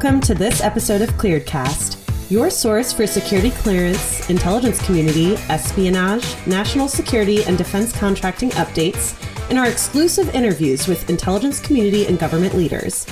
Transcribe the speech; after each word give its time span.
Welcome 0.00 0.20
to 0.20 0.34
this 0.34 0.60
episode 0.60 1.02
of 1.02 1.08
Clearedcast, 1.14 2.30
your 2.30 2.50
source 2.50 2.92
for 2.92 3.04
security 3.04 3.50
clearance, 3.50 4.30
intelligence 4.30 4.80
community, 4.86 5.34
espionage, 5.48 6.36
national 6.46 6.86
security, 6.86 7.42
and 7.42 7.58
defense 7.58 7.90
contracting 7.90 8.50
updates, 8.50 9.20
and 9.50 9.58
our 9.58 9.66
exclusive 9.66 10.32
interviews 10.36 10.86
with 10.86 11.10
intelligence 11.10 11.58
community 11.58 12.06
and 12.06 12.16
government 12.16 12.54
leaders. 12.54 13.08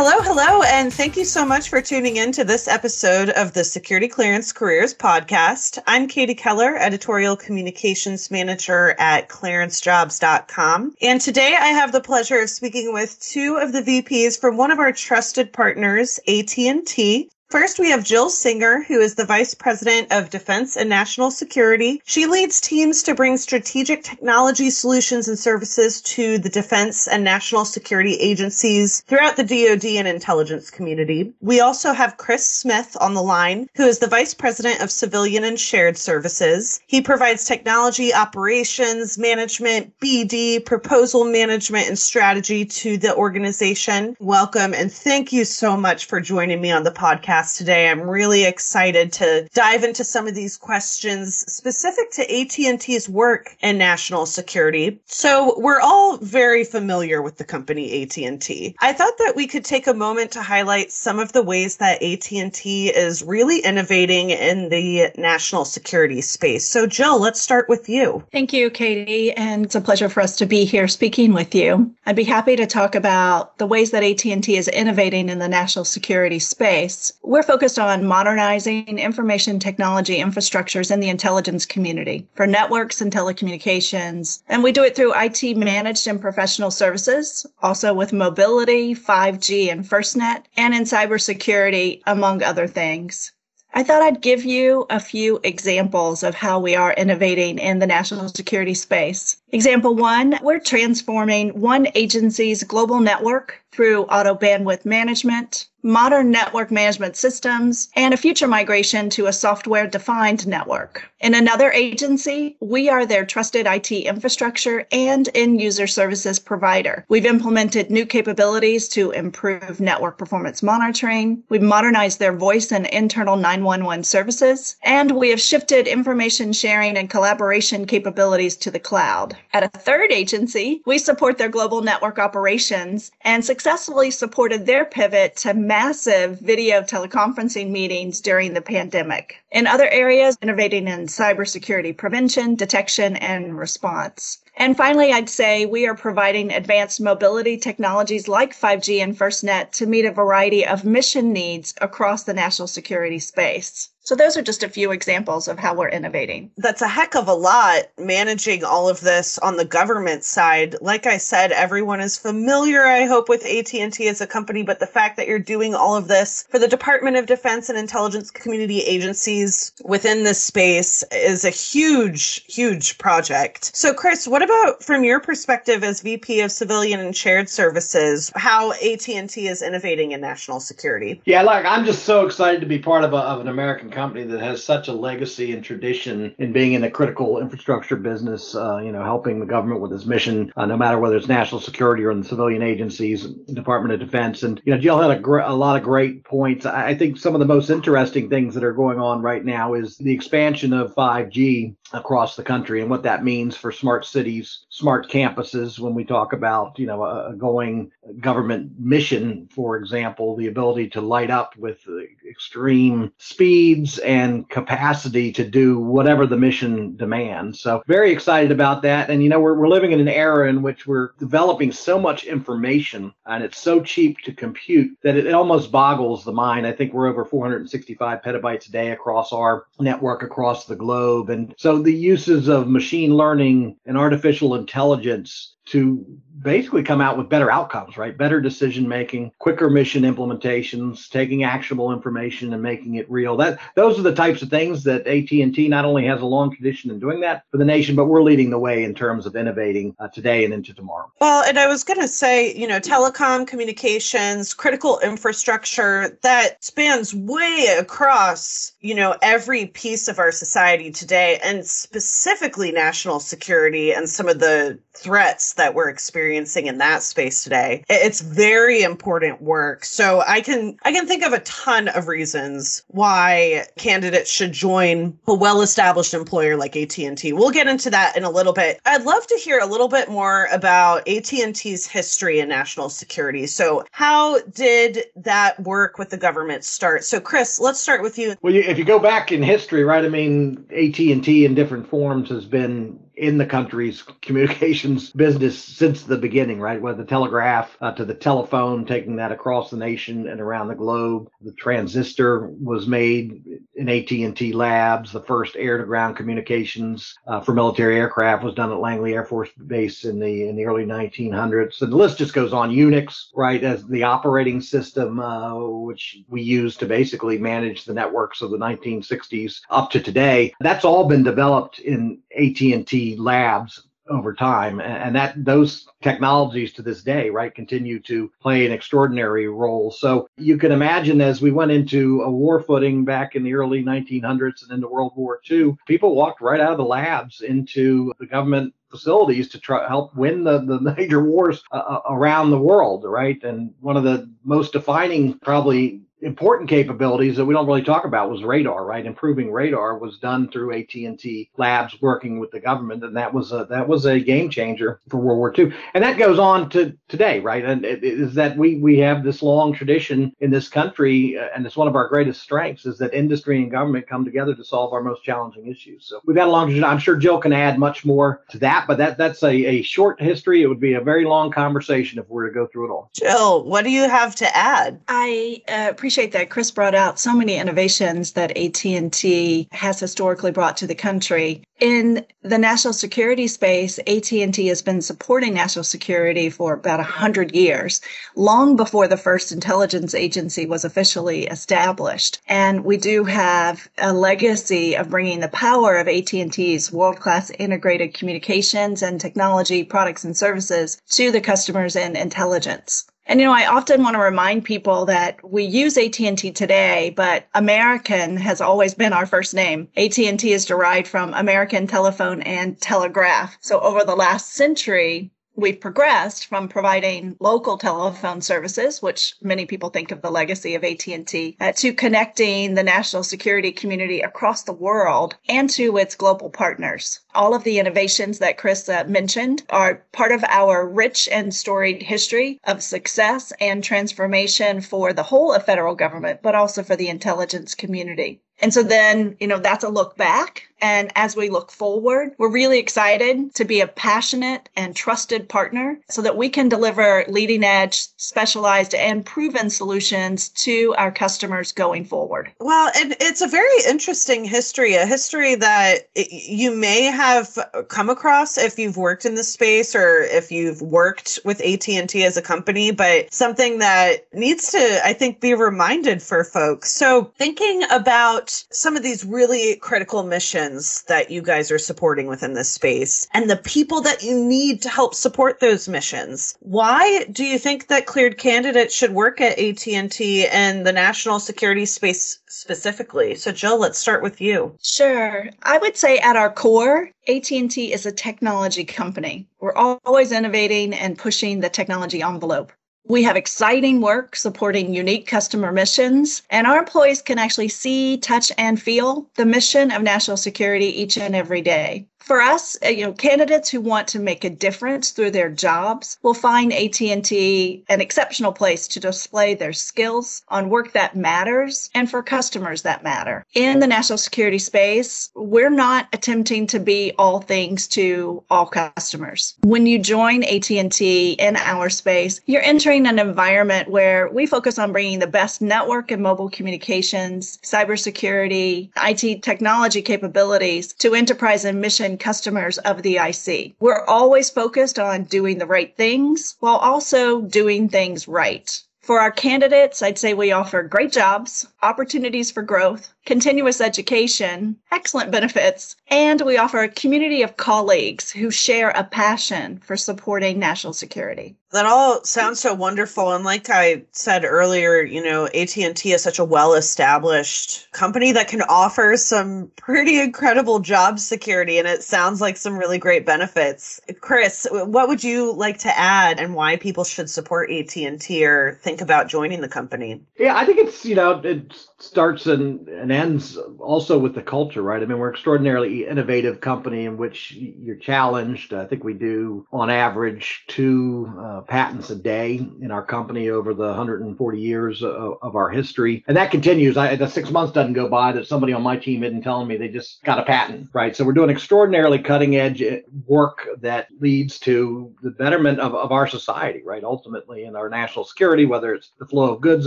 Hello, 0.00 0.22
hello, 0.22 0.62
and 0.62 0.94
thank 0.94 1.16
you 1.16 1.24
so 1.24 1.44
much 1.44 1.70
for 1.70 1.82
tuning 1.82 2.18
in 2.18 2.30
to 2.30 2.44
this 2.44 2.68
episode 2.68 3.30
of 3.30 3.52
the 3.52 3.64
Security 3.64 4.06
Clearance 4.06 4.52
Careers 4.52 4.94
Podcast. 4.94 5.80
I'm 5.88 6.06
Katie 6.06 6.36
Keller, 6.36 6.76
Editorial 6.76 7.36
Communications 7.36 8.30
Manager 8.30 8.94
at 9.00 9.28
clearancejobs.com. 9.28 10.94
And 11.02 11.20
today 11.20 11.56
I 11.58 11.70
have 11.70 11.90
the 11.90 12.00
pleasure 12.00 12.38
of 12.40 12.48
speaking 12.48 12.92
with 12.92 13.18
two 13.20 13.56
of 13.56 13.72
the 13.72 13.82
VPs 13.82 14.40
from 14.40 14.56
one 14.56 14.70
of 14.70 14.78
our 14.78 14.92
trusted 14.92 15.52
partners, 15.52 16.20
AT&T. 16.28 17.28
First, 17.50 17.78
we 17.78 17.88
have 17.88 18.04
Jill 18.04 18.28
Singer, 18.28 18.82
who 18.82 19.00
is 19.00 19.14
the 19.14 19.24
Vice 19.24 19.54
President 19.54 20.12
of 20.12 20.28
Defense 20.28 20.76
and 20.76 20.86
National 20.86 21.30
Security. 21.30 22.02
She 22.04 22.26
leads 22.26 22.60
teams 22.60 23.02
to 23.04 23.14
bring 23.14 23.38
strategic 23.38 24.02
technology 24.02 24.68
solutions 24.68 25.28
and 25.28 25.38
services 25.38 26.02
to 26.02 26.36
the 26.36 26.50
defense 26.50 27.08
and 27.08 27.24
national 27.24 27.64
security 27.64 28.16
agencies 28.16 29.00
throughout 29.06 29.36
the 29.36 29.44
DoD 29.44 29.86
and 29.96 30.06
intelligence 30.06 30.70
community. 30.70 31.32
We 31.40 31.58
also 31.60 31.94
have 31.94 32.18
Chris 32.18 32.46
Smith 32.46 32.94
on 33.00 33.14
the 33.14 33.22
line, 33.22 33.70
who 33.76 33.86
is 33.86 33.98
the 33.98 34.08
Vice 34.08 34.34
President 34.34 34.82
of 34.82 34.90
Civilian 34.90 35.42
and 35.42 35.58
Shared 35.58 35.96
Services. 35.96 36.82
He 36.86 37.00
provides 37.00 37.46
technology 37.46 38.12
operations, 38.12 39.16
management, 39.16 39.98
BD, 40.00 40.62
proposal 40.66 41.24
management, 41.24 41.88
and 41.88 41.98
strategy 41.98 42.66
to 42.66 42.98
the 42.98 43.16
organization. 43.16 44.18
Welcome 44.20 44.74
and 44.74 44.92
thank 44.92 45.32
you 45.32 45.46
so 45.46 45.78
much 45.78 46.04
for 46.04 46.20
joining 46.20 46.60
me 46.60 46.70
on 46.70 46.82
the 46.82 46.90
podcast 46.90 47.37
podcast 47.38 47.56
today. 47.56 47.88
I'm 47.88 48.02
really 48.02 48.44
excited 48.44 49.12
to 49.14 49.48
dive 49.54 49.84
into 49.84 50.04
some 50.04 50.26
of 50.26 50.34
these 50.34 50.56
questions 50.56 51.38
specific 51.52 52.10
to 52.12 52.22
AT&T's 52.22 53.08
work 53.08 53.56
in 53.60 53.78
national 53.78 54.26
security. 54.26 55.00
So 55.06 55.58
we're 55.58 55.80
all 55.80 56.18
very 56.18 56.64
familiar 56.64 57.22
with 57.22 57.38
the 57.38 57.44
company 57.44 58.02
AT&T. 58.02 58.76
I 58.80 58.92
thought 58.92 59.18
that 59.18 59.34
we 59.36 59.46
could 59.46 59.64
take 59.64 59.86
a 59.86 59.94
moment 59.94 60.32
to 60.32 60.42
highlight 60.42 60.92
some 60.92 61.18
of 61.18 61.32
the 61.32 61.42
ways 61.42 61.76
that 61.76 62.02
AT&T 62.02 62.88
is 62.88 63.22
really 63.22 63.60
innovating 63.60 64.30
in 64.30 64.68
the 64.68 65.12
national 65.16 65.64
security 65.64 66.20
space. 66.20 66.66
So 66.66 66.86
Jill, 66.86 67.20
let's 67.20 67.40
start 67.40 67.68
with 67.68 67.88
you. 67.88 68.24
Thank 68.32 68.52
you, 68.52 68.70
Katie, 68.70 69.32
and 69.32 69.64
it's 69.64 69.74
a 69.74 69.80
pleasure 69.80 70.08
for 70.08 70.20
us 70.20 70.36
to 70.36 70.46
be 70.46 70.64
here 70.64 70.88
speaking 70.88 71.32
with 71.32 71.54
you. 71.54 71.94
I'd 72.06 72.16
be 72.16 72.24
happy 72.24 72.56
to 72.56 72.66
talk 72.66 72.94
about 72.94 73.58
the 73.58 73.66
ways 73.66 73.90
that 73.90 74.02
AT&T 74.02 74.56
is 74.56 74.68
innovating 74.68 75.28
in 75.28 75.38
the 75.38 75.48
national 75.48 75.84
security 75.84 76.38
space. 76.38 77.12
We're 77.28 77.42
focused 77.42 77.78
on 77.78 78.06
modernizing 78.06 78.98
information 78.98 79.58
technology 79.58 80.16
infrastructures 80.16 80.90
in 80.90 81.00
the 81.00 81.10
intelligence 81.10 81.66
community 81.66 82.26
for 82.32 82.46
networks 82.46 83.02
and 83.02 83.12
telecommunications. 83.12 84.42
And 84.48 84.62
we 84.64 84.72
do 84.72 84.82
it 84.82 84.96
through 84.96 85.12
IT 85.14 85.54
managed 85.54 86.06
and 86.06 86.22
professional 86.22 86.70
services, 86.70 87.44
also 87.60 87.92
with 87.92 88.14
mobility, 88.14 88.94
5G, 88.94 89.70
and 89.70 89.84
FirstNet, 89.84 90.44
and 90.56 90.72
in 90.74 90.84
cybersecurity, 90.84 92.00
among 92.06 92.42
other 92.42 92.66
things. 92.66 93.32
I 93.74 93.82
thought 93.82 94.00
I'd 94.00 94.22
give 94.22 94.46
you 94.46 94.86
a 94.88 94.98
few 94.98 95.38
examples 95.44 96.22
of 96.22 96.34
how 96.34 96.58
we 96.58 96.74
are 96.74 96.94
innovating 96.94 97.58
in 97.58 97.78
the 97.78 97.86
national 97.86 98.30
security 98.30 98.72
space. 98.72 99.36
Example 99.52 99.94
one, 99.94 100.38
we're 100.40 100.58
transforming 100.58 101.50
one 101.60 101.88
agency's 101.94 102.62
global 102.62 103.00
network 103.00 103.62
through 103.78 104.02
auto 104.06 104.34
bandwidth 104.34 104.84
management, 104.84 105.68
modern 105.84 106.30
network 106.32 106.70
management 106.70 107.16
systems, 107.16 107.88
and 107.94 108.12
a 108.12 108.16
future 108.16 108.48
migration 108.48 109.08
to 109.08 109.26
a 109.26 109.32
software 109.32 109.86
defined 109.86 110.46
network. 110.46 111.08
In 111.20 111.34
another 111.34 111.70
agency, 111.72 112.56
we 112.60 112.88
are 112.88 113.06
their 113.06 113.24
trusted 113.24 113.66
IT 113.66 113.90
infrastructure 113.90 114.86
and 114.92 115.28
end 115.34 115.60
user 115.60 115.86
services 115.86 116.38
provider. 116.38 117.04
We've 117.08 117.26
implemented 117.26 117.90
new 117.90 118.06
capabilities 118.06 118.88
to 118.90 119.10
improve 119.12 119.80
network 119.80 120.18
performance 120.18 120.62
monitoring. 120.62 121.42
We've 121.48 121.62
modernized 121.62 122.18
their 122.18 122.32
voice 122.32 122.72
and 122.72 122.86
internal 122.86 123.36
911 123.36 124.04
services, 124.04 124.76
and 124.82 125.12
we 125.12 125.30
have 125.30 125.40
shifted 125.40 125.86
information 125.86 126.52
sharing 126.52 126.96
and 126.96 127.10
collaboration 127.10 127.86
capabilities 127.86 128.56
to 128.56 128.70
the 128.70 128.80
cloud. 128.80 129.36
At 129.52 129.62
a 129.62 129.68
third 129.68 130.12
agency, 130.12 130.82
we 130.86 130.98
support 130.98 131.38
their 131.38 131.48
global 131.48 131.82
network 131.82 132.18
operations 132.18 133.10
and 133.22 133.44
successfully 133.68 134.10
supported 134.10 134.64
their 134.64 134.86
pivot 134.86 135.36
to 135.36 135.52
massive 135.52 136.40
video 136.40 136.80
teleconferencing 136.80 137.68
meetings 137.68 138.18
during 138.22 138.54
the 138.54 138.62
pandemic. 138.62 139.36
In 139.52 139.66
other 139.66 139.86
areas, 139.86 140.38
innovating 140.40 140.88
in 140.88 141.00
cybersecurity 141.00 141.94
prevention, 141.94 142.54
detection, 142.54 143.16
and 143.16 143.58
response. 143.58 144.38
And 144.60 144.76
finally, 144.76 145.12
I'd 145.12 145.28
say 145.28 145.66
we 145.66 145.86
are 145.86 145.94
providing 145.94 146.52
advanced 146.52 147.00
mobility 147.00 147.56
technologies 147.56 148.26
like 148.26 148.58
5G 148.58 149.00
and 149.00 149.16
FirstNet 149.16 149.70
to 149.74 149.86
meet 149.86 150.04
a 150.04 150.10
variety 150.10 150.66
of 150.66 150.84
mission 150.84 151.32
needs 151.32 151.74
across 151.80 152.24
the 152.24 152.34
national 152.34 152.66
security 152.66 153.20
space. 153.20 153.90
So 154.08 154.14
those 154.16 154.38
are 154.38 154.42
just 154.42 154.62
a 154.62 154.70
few 154.70 154.90
examples 154.90 155.48
of 155.48 155.58
how 155.58 155.74
we're 155.74 155.90
innovating. 155.90 156.50
That's 156.56 156.80
a 156.80 156.88
heck 156.88 157.14
of 157.14 157.28
a 157.28 157.34
lot 157.34 157.90
managing 157.98 158.64
all 158.64 158.88
of 158.88 159.02
this 159.02 159.36
on 159.36 159.58
the 159.58 159.66
government 159.66 160.24
side. 160.24 160.76
Like 160.80 161.04
I 161.04 161.18
said, 161.18 161.52
everyone 161.52 162.00
is 162.00 162.16
familiar, 162.16 162.86
I 162.86 163.04
hope, 163.04 163.28
with 163.28 163.44
AT&T 163.44 164.08
as 164.08 164.22
a 164.22 164.26
company, 164.26 164.62
but 164.62 164.80
the 164.80 164.86
fact 164.86 165.18
that 165.18 165.28
you're 165.28 165.38
doing 165.38 165.74
all 165.74 165.94
of 165.94 166.08
this 166.08 166.46
for 166.48 166.58
the 166.58 166.66
Department 166.66 167.18
of 167.18 167.26
Defense 167.26 167.68
and 167.68 167.76
intelligence 167.76 168.30
community 168.30 168.80
agencies 168.80 169.72
within 169.84 170.24
this 170.24 170.42
space 170.42 171.04
is 171.12 171.44
a 171.44 171.50
huge, 171.50 172.42
huge 172.46 172.96
project. 172.96 173.76
So 173.76 173.92
Chris, 173.92 174.26
what 174.26 174.40
about 174.48 174.82
from 174.82 175.04
your 175.04 175.20
perspective 175.20 175.84
as 175.84 176.00
VP 176.00 176.40
of 176.40 176.50
Civilian 176.50 177.00
and 177.00 177.16
Shared 177.16 177.48
Services, 177.48 178.32
how 178.34 178.72
AT&T 178.72 179.48
is 179.48 179.62
innovating 179.62 180.12
in 180.12 180.20
national 180.20 180.60
security? 180.60 181.20
Yeah, 181.24 181.42
like 181.42 181.64
I'm 181.64 181.84
just 181.84 182.04
so 182.04 182.24
excited 182.24 182.60
to 182.60 182.66
be 182.66 182.78
part 182.78 183.04
of, 183.04 183.12
a, 183.12 183.16
of 183.16 183.40
an 183.40 183.48
American 183.48 183.90
company 183.90 184.24
that 184.24 184.40
has 184.40 184.64
such 184.64 184.88
a 184.88 184.92
legacy 184.92 185.52
and 185.52 185.62
tradition 185.62 186.34
in 186.38 186.52
being 186.52 186.72
in 186.72 186.82
the 186.82 186.90
critical 186.90 187.40
infrastructure 187.40 187.96
business, 187.96 188.54
uh, 188.54 188.78
you 188.78 188.92
know, 188.92 189.02
helping 189.02 189.40
the 189.40 189.46
government 189.46 189.80
with 189.80 189.92
its 189.92 190.06
mission, 190.06 190.52
uh, 190.56 190.66
no 190.66 190.76
matter 190.76 190.98
whether 190.98 191.16
it's 191.16 191.28
national 191.28 191.60
security 191.60 192.04
or 192.04 192.10
in 192.10 192.20
the 192.20 192.28
civilian 192.28 192.62
agencies, 192.62 193.26
Department 193.52 193.92
of 193.92 194.00
Defense. 194.00 194.42
And, 194.42 194.60
you 194.64 194.74
know, 194.74 194.80
Jill 194.80 195.00
had 195.00 195.10
a, 195.10 195.20
gr- 195.20 195.38
a 195.40 195.54
lot 195.54 195.76
of 195.76 195.82
great 195.82 196.24
points. 196.24 196.64
I, 196.66 196.88
I 196.88 196.94
think 196.94 197.18
some 197.18 197.34
of 197.34 197.40
the 197.40 197.46
most 197.46 197.70
interesting 197.70 198.28
things 198.30 198.54
that 198.54 198.64
are 198.64 198.72
going 198.72 198.98
on 198.98 199.22
right 199.22 199.44
now 199.44 199.74
is 199.74 199.96
the 199.98 200.12
expansion 200.12 200.72
of 200.72 200.94
5G 200.94 201.74
across 201.92 202.36
the 202.36 202.42
country 202.42 202.80
and 202.80 202.90
what 202.90 203.02
that 203.02 203.24
means 203.24 203.56
for 203.56 203.72
smart 203.72 204.04
cities, 204.04 204.37
smart 204.42 205.10
campuses. 205.10 205.78
When 205.78 205.94
we 205.94 206.04
talk 206.04 206.32
about, 206.32 206.78
you 206.78 206.86
know, 206.86 207.04
a, 207.04 207.34
going 207.34 207.92
government 208.20 208.72
mission, 208.78 209.48
for 209.52 209.76
example, 209.76 210.36
the 210.36 210.48
ability 210.48 210.90
to 210.90 211.00
light 211.00 211.30
up 211.30 211.56
with 211.56 211.86
extreme 212.28 213.12
speeds 213.18 213.98
and 213.98 214.48
capacity 214.48 215.32
to 215.32 215.44
do 215.44 215.78
whatever 215.78 216.26
the 216.26 216.36
mission 216.36 216.96
demands. 216.96 217.60
So 217.60 217.82
very 217.86 218.12
excited 218.12 218.50
about 218.50 218.82
that. 218.82 219.10
And, 219.10 219.22
you 219.22 219.28
know, 219.28 219.40
we're, 219.40 219.54
we're 219.54 219.68
living 219.68 219.92
in 219.92 220.00
an 220.00 220.08
era 220.08 220.48
in 220.48 220.62
which 220.62 220.86
we're 220.86 221.10
developing 221.18 221.72
so 221.72 221.98
much 221.98 222.24
information 222.24 223.12
and 223.26 223.42
it's 223.44 223.58
so 223.58 223.80
cheap 223.82 224.18
to 224.24 224.32
compute 224.32 224.96
that 225.02 225.16
it, 225.16 225.26
it 225.26 225.34
almost 225.34 225.72
boggles 225.72 226.24
the 226.24 226.32
mind. 226.32 226.66
I 226.66 226.72
think 226.72 226.92
we're 226.92 227.08
over 227.08 227.24
465 227.24 228.22
petabytes 228.22 228.68
a 228.68 228.72
day 228.72 228.90
across 228.92 229.32
our 229.32 229.66
network 229.80 230.22
across 230.22 230.66
the 230.66 230.76
globe. 230.76 231.30
And 231.30 231.54
so 231.56 231.78
the 231.78 231.92
uses 231.92 232.48
of 232.48 232.68
machine 232.68 233.16
learning 233.16 233.76
and 233.86 233.96
artificial 233.96 234.54
intelligence 234.54 235.56
to 235.66 236.04
basically 236.42 236.82
come 236.82 237.00
out 237.00 237.18
with 237.18 237.28
better 237.28 237.50
outcomes, 237.50 237.96
right? 237.96 238.16
Better 238.16 238.40
decision 238.40 238.88
making, 238.88 239.32
quicker 239.38 239.68
mission 239.68 240.02
implementations, 240.02 241.08
taking 241.08 241.44
actionable 241.44 241.92
information 241.92 242.52
and 242.52 242.62
making 242.62 242.94
it 242.94 243.10
real. 243.10 243.36
That 243.36 243.58
those 243.74 243.98
are 243.98 244.02
the 244.02 244.14
types 244.14 244.42
of 244.42 244.50
things 244.50 244.84
that 244.84 245.06
AT&T 245.06 245.68
not 245.68 245.84
only 245.84 246.06
has 246.06 246.20
a 246.20 246.26
long 246.26 246.54
tradition 246.54 246.90
in 246.90 246.98
doing 246.98 247.20
that 247.20 247.44
for 247.50 247.58
the 247.58 247.64
nation, 247.64 247.96
but 247.96 248.06
we're 248.06 248.22
leading 248.22 248.50
the 248.50 248.58
way 248.58 248.84
in 248.84 248.94
terms 248.94 249.26
of 249.26 249.36
innovating 249.36 249.94
uh, 249.98 250.08
today 250.08 250.44
and 250.44 250.54
into 250.54 250.72
tomorrow. 250.72 251.10
Well, 251.20 251.44
and 251.44 251.58
I 251.58 251.66
was 251.66 251.84
going 251.84 252.00
to 252.00 252.08
say, 252.08 252.54
you 252.54 252.66
know, 252.66 252.80
telecom 252.80 253.46
communications, 253.46 254.54
critical 254.54 254.98
infrastructure 255.00 256.18
that 256.22 256.62
spans 256.62 257.14
way 257.14 257.76
across, 257.78 258.72
you 258.80 258.94
know, 258.94 259.16
every 259.22 259.66
piece 259.66 260.08
of 260.08 260.18
our 260.18 260.32
society 260.32 260.90
today 260.90 261.38
and 261.42 261.64
specifically 261.64 262.72
national 262.72 263.20
security 263.20 263.92
and 263.92 264.08
some 264.08 264.28
of 264.28 264.38
the 264.38 264.78
threats 264.94 265.54
that 265.54 265.74
we're 265.74 265.88
experiencing 265.88 266.27
experiencing 266.28 266.66
in 266.66 266.76
that 266.78 267.02
space 267.02 267.42
today. 267.42 267.82
It's 267.88 268.20
very 268.20 268.82
important 268.82 269.40
work. 269.40 269.84
So 269.84 270.22
I 270.26 270.42
can 270.42 270.76
I 270.82 270.92
can 270.92 271.06
think 271.06 271.24
of 271.24 271.32
a 271.32 271.40
ton 271.40 271.88
of 271.88 272.06
reasons 272.06 272.82
why 272.88 273.64
candidates 273.78 274.30
should 274.30 274.52
join 274.52 275.18
a 275.26 275.34
well-established 275.34 276.12
employer 276.12 276.56
like 276.56 276.76
AT&T. 276.76 277.32
We'll 277.32 277.50
get 277.50 277.66
into 277.66 277.88
that 277.90 278.14
in 278.14 278.24
a 278.24 278.30
little 278.30 278.52
bit. 278.52 278.78
I'd 278.84 279.04
love 279.04 279.26
to 279.28 279.36
hear 279.36 279.58
a 279.58 279.66
little 279.66 279.88
bit 279.88 280.10
more 280.10 280.48
about 280.52 281.08
AT&T's 281.08 281.86
history 281.86 282.40
in 282.40 282.48
national 282.50 282.90
security. 282.90 283.46
So 283.46 283.84
how 283.90 284.40
did 284.54 285.06
that 285.16 285.58
work 285.60 285.96
with 285.98 286.10
the 286.10 286.18
government 286.18 286.62
start? 286.62 287.04
So 287.04 287.20
Chris, 287.20 287.58
let's 287.58 287.80
start 287.80 288.02
with 288.02 288.18
you. 288.18 288.36
Well, 288.42 288.54
if 288.54 288.76
you 288.76 288.84
go 288.84 288.98
back 288.98 289.32
in 289.32 289.42
history, 289.42 289.82
right? 289.82 290.04
I 290.04 290.08
mean, 290.08 290.66
AT&T 290.70 291.44
in 291.44 291.54
different 291.54 291.88
forms 291.88 292.28
has 292.28 292.44
been 292.44 293.00
in 293.18 293.36
the 293.36 293.46
country's 293.46 294.02
communications 294.22 295.10
business 295.10 295.58
since 295.62 296.04
the 296.04 296.16
beginning, 296.16 296.60
right? 296.60 296.80
Whether 296.80 297.02
the 297.02 297.08
telegraph 297.08 297.76
uh, 297.80 297.92
to 297.92 298.04
the 298.04 298.14
telephone, 298.14 298.86
taking 298.86 299.16
that 299.16 299.32
across 299.32 299.70
the 299.70 299.76
nation 299.76 300.28
and 300.28 300.40
around 300.40 300.68
the 300.68 300.74
globe. 300.74 301.28
The 301.42 301.52
transistor 301.52 302.46
was 302.46 302.86
made 302.86 303.42
in 303.74 303.88
AT&T 303.88 304.52
labs. 304.52 305.12
The 305.12 305.22
first 305.22 305.56
air-to-ground 305.56 306.16
communications 306.16 307.14
uh, 307.26 307.40
for 307.40 307.52
military 307.54 307.96
aircraft 307.96 308.44
was 308.44 308.54
done 308.54 308.72
at 308.72 308.78
Langley 308.78 309.14
Air 309.14 309.24
Force 309.24 309.50
Base 309.66 310.04
in 310.04 310.20
the 310.20 310.48
in 310.48 310.56
the 310.56 310.66
early 310.66 310.84
1900s. 310.84 311.82
And 311.82 311.92
the 311.92 311.96
list 311.96 312.18
just 312.18 312.34
goes 312.34 312.52
on. 312.52 312.70
Unix, 312.70 313.26
right, 313.34 313.62
as 313.64 313.84
the 313.86 314.04
operating 314.04 314.60
system, 314.60 315.18
uh, 315.18 315.54
which 315.58 316.18
we 316.28 316.42
use 316.42 316.76
to 316.76 316.86
basically 316.86 317.38
manage 317.38 317.84
the 317.84 317.94
networks 317.94 318.42
of 318.42 318.50
the 318.50 318.58
1960s 318.58 319.60
up 319.70 319.90
to 319.90 320.00
today. 320.00 320.52
That's 320.60 320.84
all 320.84 321.08
been 321.08 321.24
developed 321.24 321.80
in 321.80 322.20
AT&T 322.36 323.16
labs 323.16 323.88
over 324.10 324.32
time. 324.32 324.80
And 324.80 325.14
that 325.16 325.44
those 325.44 325.86
technologies 326.02 326.72
to 326.74 326.82
this 326.82 327.02
day 327.02 327.30
right 327.30 327.54
continue 327.54 328.00
to 328.00 328.30
play 328.40 328.66
an 328.66 328.72
extraordinary 328.72 329.48
role. 329.48 329.90
So 329.90 330.28
you 330.36 330.56
can 330.56 330.72
imagine 330.72 331.20
as 331.20 331.40
we 331.40 331.50
went 331.50 331.70
into 331.70 332.22
a 332.22 332.30
war 332.30 332.60
footing 332.60 333.04
back 333.04 333.36
in 333.36 333.42
the 333.42 333.54
early 333.54 333.82
1900s 333.82 334.62
and 334.62 334.72
into 334.72 334.88
world 334.88 335.12
war 335.16 335.40
ii 335.50 335.74
people 335.86 336.14
walked 336.14 336.40
right 336.40 336.60
out 336.60 336.72
of 336.72 336.78
the 336.78 336.84
labs 336.84 337.40
into 337.40 338.12
the 338.18 338.26
government 338.26 338.74
facilities 338.90 339.48
to 339.50 339.60
try 339.60 339.86
help 339.86 340.14
win 340.16 340.44
the, 340.44 340.60
the 340.60 340.80
major 340.96 341.22
wars 341.22 341.62
uh, 341.72 341.76
uh 341.76 342.00
around 342.10 342.50
the 342.50 342.58
world 342.58 343.04
right? 343.04 343.42
And 343.42 343.72
one 343.80 343.96
of 343.96 344.04
the 344.04 344.30
most 344.44 344.72
defining 344.72 345.38
probably 345.38 346.02
important 346.22 346.68
capabilities 346.68 347.36
that 347.36 347.44
we 347.44 347.54
don't 347.54 347.66
really 347.66 347.82
talk 347.82 348.04
about 348.04 348.30
was 348.30 348.42
radar 348.42 348.84
right? 348.84 349.06
Improving 349.06 349.52
radar 349.52 349.98
was 349.98 350.18
done 350.18 350.50
through 350.50 350.74
AT&T 350.74 351.50
labs 351.56 352.00
working 352.00 352.38
with 352.38 352.50
the 352.50 352.60
government 352.60 353.04
and 353.04 353.16
that 353.16 353.32
was 353.32 353.52
a 353.52 353.66
that 353.70 353.86
was 353.86 354.04
a 354.04 354.18
game 354.18 354.50
changer 354.50 355.00
for 355.08 355.18
World 355.18 355.38
War 355.38 355.54
II 355.56 355.72
and 355.94 356.02
that 356.02 356.18
goes 356.18 356.38
on 356.38 356.70
to 356.70 356.96
today 357.08 357.40
right? 357.40 357.64
And 357.64 357.84
it 357.84 358.02
is 358.02 358.34
that 358.34 358.56
we 358.56 358.78
we 358.78 358.98
have 358.98 359.22
this 359.22 359.42
long 359.42 359.72
tradition 359.72 360.32
in 360.40 360.50
this 360.50 360.68
country 360.68 361.38
uh, 361.38 361.48
and 361.54 361.64
it's 361.64 361.76
one 361.76 361.88
of 361.88 361.94
our 361.94 362.08
greatest 362.08 362.42
strengths 362.42 362.86
is 362.86 362.98
that 362.98 363.14
industry 363.14 363.62
and 363.62 363.70
government 363.70 364.08
come 364.08 364.24
together 364.24 364.54
to 364.54 364.64
solve 364.64 364.92
our 364.92 365.02
most 365.02 365.22
challenging 365.22 365.68
issues. 365.68 366.06
So 366.06 366.20
we've 366.24 366.36
got 366.36 366.48
a 366.48 366.50
long 366.50 366.66
tradition. 366.66 366.84
I'm 366.84 366.98
sure 366.98 367.16
Jill 367.16 367.38
can 367.38 367.52
add 367.52 367.78
much 367.78 368.04
more 368.04 368.42
to 368.50 368.58
that 368.58 368.86
but 368.88 368.98
that 368.98 369.18
that's 369.18 369.42
a, 369.42 369.52
a 369.52 369.82
short 369.82 370.20
history. 370.20 370.62
It 370.62 370.66
would 370.66 370.80
be 370.80 370.94
a 370.94 371.00
very 371.00 371.24
long 371.24 371.52
conversation 371.52 372.18
if 372.18 372.28
we 372.28 372.34
were 372.34 372.48
to 372.48 372.54
go 372.54 372.66
through 372.66 372.86
it 372.86 372.90
all. 372.90 373.10
Jill 373.14 373.64
what 373.64 373.84
do 373.84 373.90
you 373.90 374.08
have 374.08 374.34
to 374.36 374.56
add? 374.56 375.00
I 375.06 375.62
uh, 375.68 375.92
appreciate 376.08 376.32
that 376.32 376.48
Chris 376.48 376.70
brought 376.70 376.94
out 376.94 377.18
so 377.18 377.34
many 377.34 377.56
innovations 377.56 378.32
that 378.32 378.56
AT&T 378.56 379.68
has 379.72 380.00
historically 380.00 380.50
brought 380.50 380.74
to 380.74 380.86
the 380.86 380.94
country. 380.94 381.62
In 381.80 382.24
the 382.40 382.56
national 382.56 382.94
security 382.94 383.46
space, 383.46 383.98
AT&T 384.06 384.66
has 384.68 384.80
been 384.80 385.02
supporting 385.02 385.52
national 385.52 385.84
security 385.84 386.48
for 386.48 386.72
about 386.72 386.98
100 386.98 387.54
years, 387.54 388.00
long 388.36 388.74
before 388.74 389.06
the 389.06 389.18
first 389.18 389.52
intelligence 389.52 390.14
agency 390.14 390.64
was 390.64 390.82
officially 390.82 391.46
established. 391.46 392.40
And 392.48 392.86
we 392.86 392.96
do 392.96 393.24
have 393.24 393.86
a 393.98 394.14
legacy 394.14 394.96
of 394.96 395.10
bringing 395.10 395.40
the 395.40 395.48
power 395.48 395.96
of 395.98 396.08
AT&T's 396.08 396.90
world-class 396.90 397.50
integrated 397.58 398.14
communications 398.14 399.02
and 399.02 399.20
technology 399.20 399.84
products 399.84 400.24
and 400.24 400.34
services 400.34 401.02
to 401.10 401.30
the 401.30 401.42
customers 401.42 401.96
in 401.96 402.16
intelligence. 402.16 403.04
And 403.28 403.40
you 403.40 403.46
know, 403.46 403.52
I 403.52 403.66
often 403.66 404.02
want 404.02 404.14
to 404.14 404.20
remind 404.20 404.64
people 404.64 405.04
that 405.04 405.38
we 405.46 405.62
use 405.62 405.98
AT&T 405.98 406.50
today, 406.52 407.12
but 407.14 407.46
American 407.54 408.38
has 408.38 408.62
always 408.62 408.94
been 408.94 409.12
our 409.12 409.26
first 409.26 409.52
name. 409.52 409.86
AT&T 409.98 410.50
is 410.50 410.64
derived 410.64 411.06
from 411.06 411.34
American 411.34 411.86
Telephone 411.86 412.40
and 412.42 412.80
Telegraph. 412.80 413.58
So 413.60 413.80
over 413.80 414.02
the 414.02 414.16
last 414.16 414.54
century, 414.54 415.30
we've 415.58 415.80
progressed 415.80 416.46
from 416.46 416.68
providing 416.68 417.36
local 417.40 417.76
telephone 417.76 418.40
services 418.40 419.02
which 419.02 419.34
many 419.42 419.66
people 419.66 419.90
think 419.90 420.12
of 420.12 420.22
the 420.22 420.30
legacy 420.30 420.76
of 420.76 420.84
AT&T 420.84 421.56
uh, 421.60 421.72
to 421.72 421.92
connecting 421.92 422.74
the 422.74 422.82
national 422.82 423.24
security 423.24 423.72
community 423.72 424.20
across 424.20 424.62
the 424.62 424.72
world 424.72 425.36
and 425.48 425.68
to 425.68 425.96
its 425.96 426.14
global 426.14 426.48
partners 426.48 427.20
all 427.34 427.54
of 427.54 427.62
the 427.64 427.78
innovations 427.78 428.38
that 428.38 428.58
Chris 428.58 428.88
uh, 428.88 429.04
mentioned 429.06 429.62
are 429.70 430.02
part 430.12 430.32
of 430.32 430.42
our 430.48 430.88
rich 430.88 431.28
and 431.30 431.54
storied 431.54 432.02
history 432.02 432.58
of 432.64 432.82
success 432.82 433.52
and 433.60 433.84
transformation 433.84 434.80
for 434.80 435.12
the 435.12 435.22
whole 435.22 435.52
of 435.52 435.64
federal 435.64 435.94
government, 435.94 436.40
but 436.42 436.54
also 436.54 436.82
for 436.82 436.96
the 436.96 437.08
intelligence 437.08 437.74
community. 437.74 438.40
And 438.60 438.74
so 438.74 438.82
then, 438.82 439.36
you 439.40 439.46
know, 439.46 439.58
that's 439.58 439.84
a 439.84 439.88
look 439.88 440.16
back. 440.16 440.64
And 440.80 441.10
as 441.16 441.34
we 441.34 441.50
look 441.50 441.72
forward, 441.72 442.34
we're 442.38 442.50
really 442.50 442.78
excited 442.78 443.52
to 443.56 443.64
be 443.64 443.80
a 443.80 443.88
passionate 443.88 444.68
and 444.76 444.94
trusted 444.94 445.48
partner 445.48 445.98
so 446.08 446.22
that 446.22 446.36
we 446.36 446.48
can 446.48 446.68
deliver 446.68 447.24
leading 447.28 447.64
edge, 447.64 448.06
specialized, 448.16 448.94
and 448.94 449.26
proven 449.26 449.70
solutions 449.70 450.50
to 450.50 450.94
our 450.96 451.10
customers 451.10 451.72
going 451.72 452.04
forward. 452.04 452.52
Well, 452.60 452.92
and 452.96 453.16
it's 453.20 453.40
a 453.40 453.48
very 453.48 453.66
interesting 453.88 454.44
history, 454.44 454.94
a 454.94 455.04
history 455.04 455.56
that 455.56 456.08
you 456.14 456.70
may 456.70 457.02
have 457.04 457.58
come 457.88 458.08
across 458.08 458.56
if 458.56 458.78
you've 458.78 458.96
worked 458.96 459.24
in 459.24 459.34
the 459.34 459.44
space 459.44 459.96
or 459.96 460.20
if 460.20 460.52
you've 460.52 460.80
worked 460.80 461.40
with 461.44 461.60
AT&T 461.60 462.24
as 462.24 462.36
a 462.36 462.42
company, 462.42 462.92
but 462.92 463.32
something 463.34 463.78
that 463.78 464.26
needs 464.32 464.70
to, 464.70 465.00
I 465.04 465.12
think, 465.12 465.40
be 465.40 465.54
reminded 465.54 466.22
for 466.22 466.44
folks. 466.44 466.92
So 466.92 467.32
thinking 467.36 467.82
about 467.90 468.47
some 468.50 468.96
of 468.96 469.02
these 469.02 469.24
really 469.24 469.76
critical 469.76 470.22
missions 470.22 471.02
that 471.04 471.30
you 471.30 471.42
guys 471.42 471.70
are 471.70 471.78
supporting 471.78 472.26
within 472.26 472.54
this 472.54 472.70
space 472.70 473.26
and 473.32 473.48
the 473.48 473.56
people 473.56 474.00
that 474.02 474.22
you 474.22 474.38
need 474.38 474.82
to 474.82 474.88
help 474.88 475.14
support 475.14 475.60
those 475.60 475.88
missions. 475.88 476.56
Why 476.60 477.24
do 477.30 477.44
you 477.44 477.58
think 477.58 477.88
that 477.88 478.06
cleared 478.06 478.38
candidates 478.38 478.94
should 478.94 479.12
work 479.12 479.40
at 479.40 479.58
AT&T 479.58 480.46
and 480.48 480.86
the 480.86 480.92
national 480.92 481.40
security 481.40 481.86
space 481.86 482.38
specifically? 482.48 483.34
So 483.34 483.52
Jill, 483.52 483.78
let's 483.78 483.98
start 483.98 484.22
with 484.22 484.40
you. 484.40 484.76
Sure. 484.82 485.48
I 485.62 485.78
would 485.78 485.96
say 485.96 486.18
at 486.18 486.36
our 486.36 486.52
core, 486.52 487.10
AT&T 487.28 487.92
is 487.92 488.06
a 488.06 488.12
technology 488.12 488.84
company. 488.84 489.46
We're 489.60 489.74
always 489.74 490.32
innovating 490.32 490.94
and 490.94 491.18
pushing 491.18 491.60
the 491.60 491.68
technology 491.68 492.22
envelope. 492.22 492.72
We 493.08 493.22
have 493.22 493.36
exciting 493.36 494.02
work 494.02 494.36
supporting 494.36 494.92
unique 494.92 495.26
customer 495.26 495.72
missions, 495.72 496.42
and 496.50 496.66
our 496.66 496.78
employees 496.78 497.22
can 497.22 497.38
actually 497.38 497.68
see, 497.68 498.18
touch, 498.18 498.52
and 498.58 498.80
feel 498.80 499.26
the 499.36 499.46
mission 499.46 499.90
of 499.90 500.02
national 500.02 500.36
security 500.36 501.00
each 501.00 501.16
and 501.16 501.34
every 501.34 501.62
day 501.62 502.06
for 502.28 502.42
us, 502.42 502.76
uh, 502.84 502.88
you 502.88 503.04
know, 503.06 503.12
candidates 503.12 503.70
who 503.70 503.80
want 503.80 504.06
to 504.06 504.20
make 504.20 504.44
a 504.44 504.50
difference 504.50 505.10
through 505.12 505.30
their 505.30 505.48
jobs 505.48 506.18
will 506.22 506.34
find 506.34 506.74
AT&T 506.74 507.84
an 507.88 508.00
exceptional 508.02 508.52
place 508.52 508.86
to 508.88 509.00
display 509.00 509.54
their 509.54 509.72
skills 509.72 510.42
on 510.48 510.68
work 510.68 510.92
that 510.92 511.16
matters 511.16 511.88
and 511.94 512.10
for 512.10 512.22
customers 512.22 512.82
that 512.82 513.02
matter. 513.02 513.46
In 513.54 513.80
the 513.80 513.86
national 513.86 514.18
security 514.18 514.58
space, 514.58 515.30
we're 515.34 515.70
not 515.70 516.06
attempting 516.12 516.66
to 516.66 516.78
be 516.78 517.12
all 517.18 517.40
things 517.40 517.88
to 517.88 518.44
all 518.50 518.66
customers. 518.66 519.54
When 519.64 519.86
you 519.86 519.98
join 519.98 520.44
AT&T 520.44 521.32
in 521.32 521.56
our 521.56 521.88
space, 521.88 522.42
you're 522.44 522.60
entering 522.60 523.06
an 523.06 523.18
environment 523.18 523.88
where 523.88 524.28
we 524.28 524.44
focus 524.44 524.78
on 524.78 524.92
bringing 524.92 525.20
the 525.20 525.26
best 525.26 525.62
network 525.62 526.10
and 526.10 526.22
mobile 526.22 526.50
communications, 526.50 527.58
cybersecurity, 527.62 528.90
IT 529.02 529.42
technology 529.42 530.02
capabilities 530.02 530.92
to 530.94 531.14
enterprise 531.14 531.64
and 531.64 531.80
mission 531.80 532.17
customers 532.18 532.78
of 532.78 533.02
the 533.02 533.16
IC. 533.16 533.74
We're 533.80 534.04
always 534.04 534.50
focused 534.50 534.98
on 534.98 535.24
doing 535.24 535.58
the 535.58 535.66
right 535.66 535.96
things 535.96 536.56
while 536.60 536.76
also 536.76 537.40
doing 537.40 537.88
things 537.88 538.28
right. 538.28 538.82
For 539.08 539.20
our 539.20 539.30
candidates, 539.30 540.02
I'd 540.02 540.18
say 540.18 540.34
we 540.34 540.52
offer 540.52 540.82
great 540.82 541.12
jobs, 541.12 541.66
opportunities 541.80 542.50
for 542.50 542.62
growth, 542.62 543.10
continuous 543.24 543.80
education, 543.80 544.76
excellent 544.92 545.30
benefits, 545.30 545.96
and 546.08 546.42
we 546.42 546.58
offer 546.58 546.80
a 546.80 546.90
community 546.90 547.40
of 547.40 547.56
colleagues 547.56 548.30
who 548.30 548.50
share 548.50 548.90
a 548.90 549.04
passion 549.04 549.80
for 549.82 549.96
supporting 549.96 550.58
national 550.58 550.92
security. 550.92 551.56
That 551.70 551.84
all 551.84 552.24
sounds 552.24 552.60
so 552.60 552.72
wonderful 552.72 553.32
and 553.32 553.44
like 553.44 553.68
I 553.68 554.04
said 554.12 554.44
earlier, 554.44 555.02
you 555.02 555.22
know, 555.22 555.46
AT&T 555.46 556.12
is 556.12 556.22
such 556.22 556.38
a 556.38 556.44
well-established 556.44 557.92
company 557.92 558.32
that 558.32 558.48
can 558.48 558.62
offer 558.62 559.16
some 559.18 559.70
pretty 559.76 560.18
incredible 560.18 560.78
job 560.78 561.18
security 561.18 561.78
and 561.78 561.86
it 561.86 562.02
sounds 562.02 562.40
like 562.40 562.56
some 562.56 562.78
really 562.78 562.96
great 562.96 563.26
benefits. 563.26 564.00
Chris, 564.20 564.66
what 564.70 565.08
would 565.08 565.22
you 565.22 565.52
like 565.52 565.78
to 565.78 565.98
add 565.98 566.40
and 566.40 566.54
why 566.54 566.76
people 566.76 567.04
should 567.04 567.28
support 567.28 567.70
AT&T 567.70 568.46
or 568.46 568.78
think 568.82 569.02
about 569.02 569.28
joining 569.28 569.60
the 569.60 569.68
company? 569.68 570.22
Yeah, 570.38 570.56
I 570.56 570.64
think 570.64 570.78
it's, 570.78 571.04
you 571.04 571.16
know, 571.16 571.38
it 571.44 571.74
starts 571.98 572.46
and, 572.46 572.88
and 572.88 573.12
ends 573.12 573.58
also 573.88 574.18
with 574.18 574.34
the 574.34 574.42
culture, 574.42 574.82
right? 574.82 575.02
I 575.02 575.06
mean, 575.06 575.16
we're 575.16 575.28
an 575.28 575.34
extraordinarily 575.34 576.06
innovative 576.06 576.60
company 576.60 577.06
in 577.06 577.16
which 577.16 577.52
you're 577.52 577.96
challenged. 577.96 578.74
I 578.74 578.84
think 578.84 579.02
we 579.02 579.14
do 579.14 579.66
on 579.72 579.88
average 579.88 580.64
two 580.68 581.32
uh, 581.40 581.62
patents 581.62 582.10
a 582.10 582.14
day 582.14 582.56
in 582.82 582.90
our 582.90 583.02
company 583.02 583.48
over 583.48 583.72
the 583.72 583.86
140 583.86 584.60
years 584.60 585.02
of, 585.02 585.38
of 585.40 585.56
our 585.56 585.70
history. 585.70 586.22
And 586.28 586.36
that 586.36 586.50
continues. 586.50 586.98
I, 586.98 587.16
the 587.16 587.26
six 587.26 587.50
months 587.50 587.72
doesn't 587.72 587.94
go 587.94 588.10
by 588.10 588.30
that 588.32 588.46
somebody 588.46 588.74
on 588.74 588.82
my 588.82 588.98
team 588.98 589.24
isn't 589.24 589.40
telling 589.40 589.66
me 589.66 589.78
they 589.78 589.88
just 589.88 590.22
got 590.22 590.38
a 590.38 590.42
patent, 590.42 590.90
right? 590.92 591.16
So 591.16 591.24
we're 591.24 591.32
doing 591.32 591.48
extraordinarily 591.48 592.18
cutting 592.18 592.56
edge 592.56 592.84
work 593.26 593.68
that 593.80 594.08
leads 594.20 594.58
to 594.60 595.14
the 595.22 595.30
betterment 595.30 595.80
of, 595.80 595.94
of 595.94 596.12
our 596.12 596.28
society, 596.28 596.82
right? 596.84 597.02
Ultimately 597.02 597.64
in 597.64 597.74
our 597.74 597.88
national 597.88 598.26
security, 598.26 598.66
whether 598.66 598.92
it's 598.92 599.12
the 599.18 599.24
flow 599.24 599.54
of 599.54 599.62
goods 599.62 599.86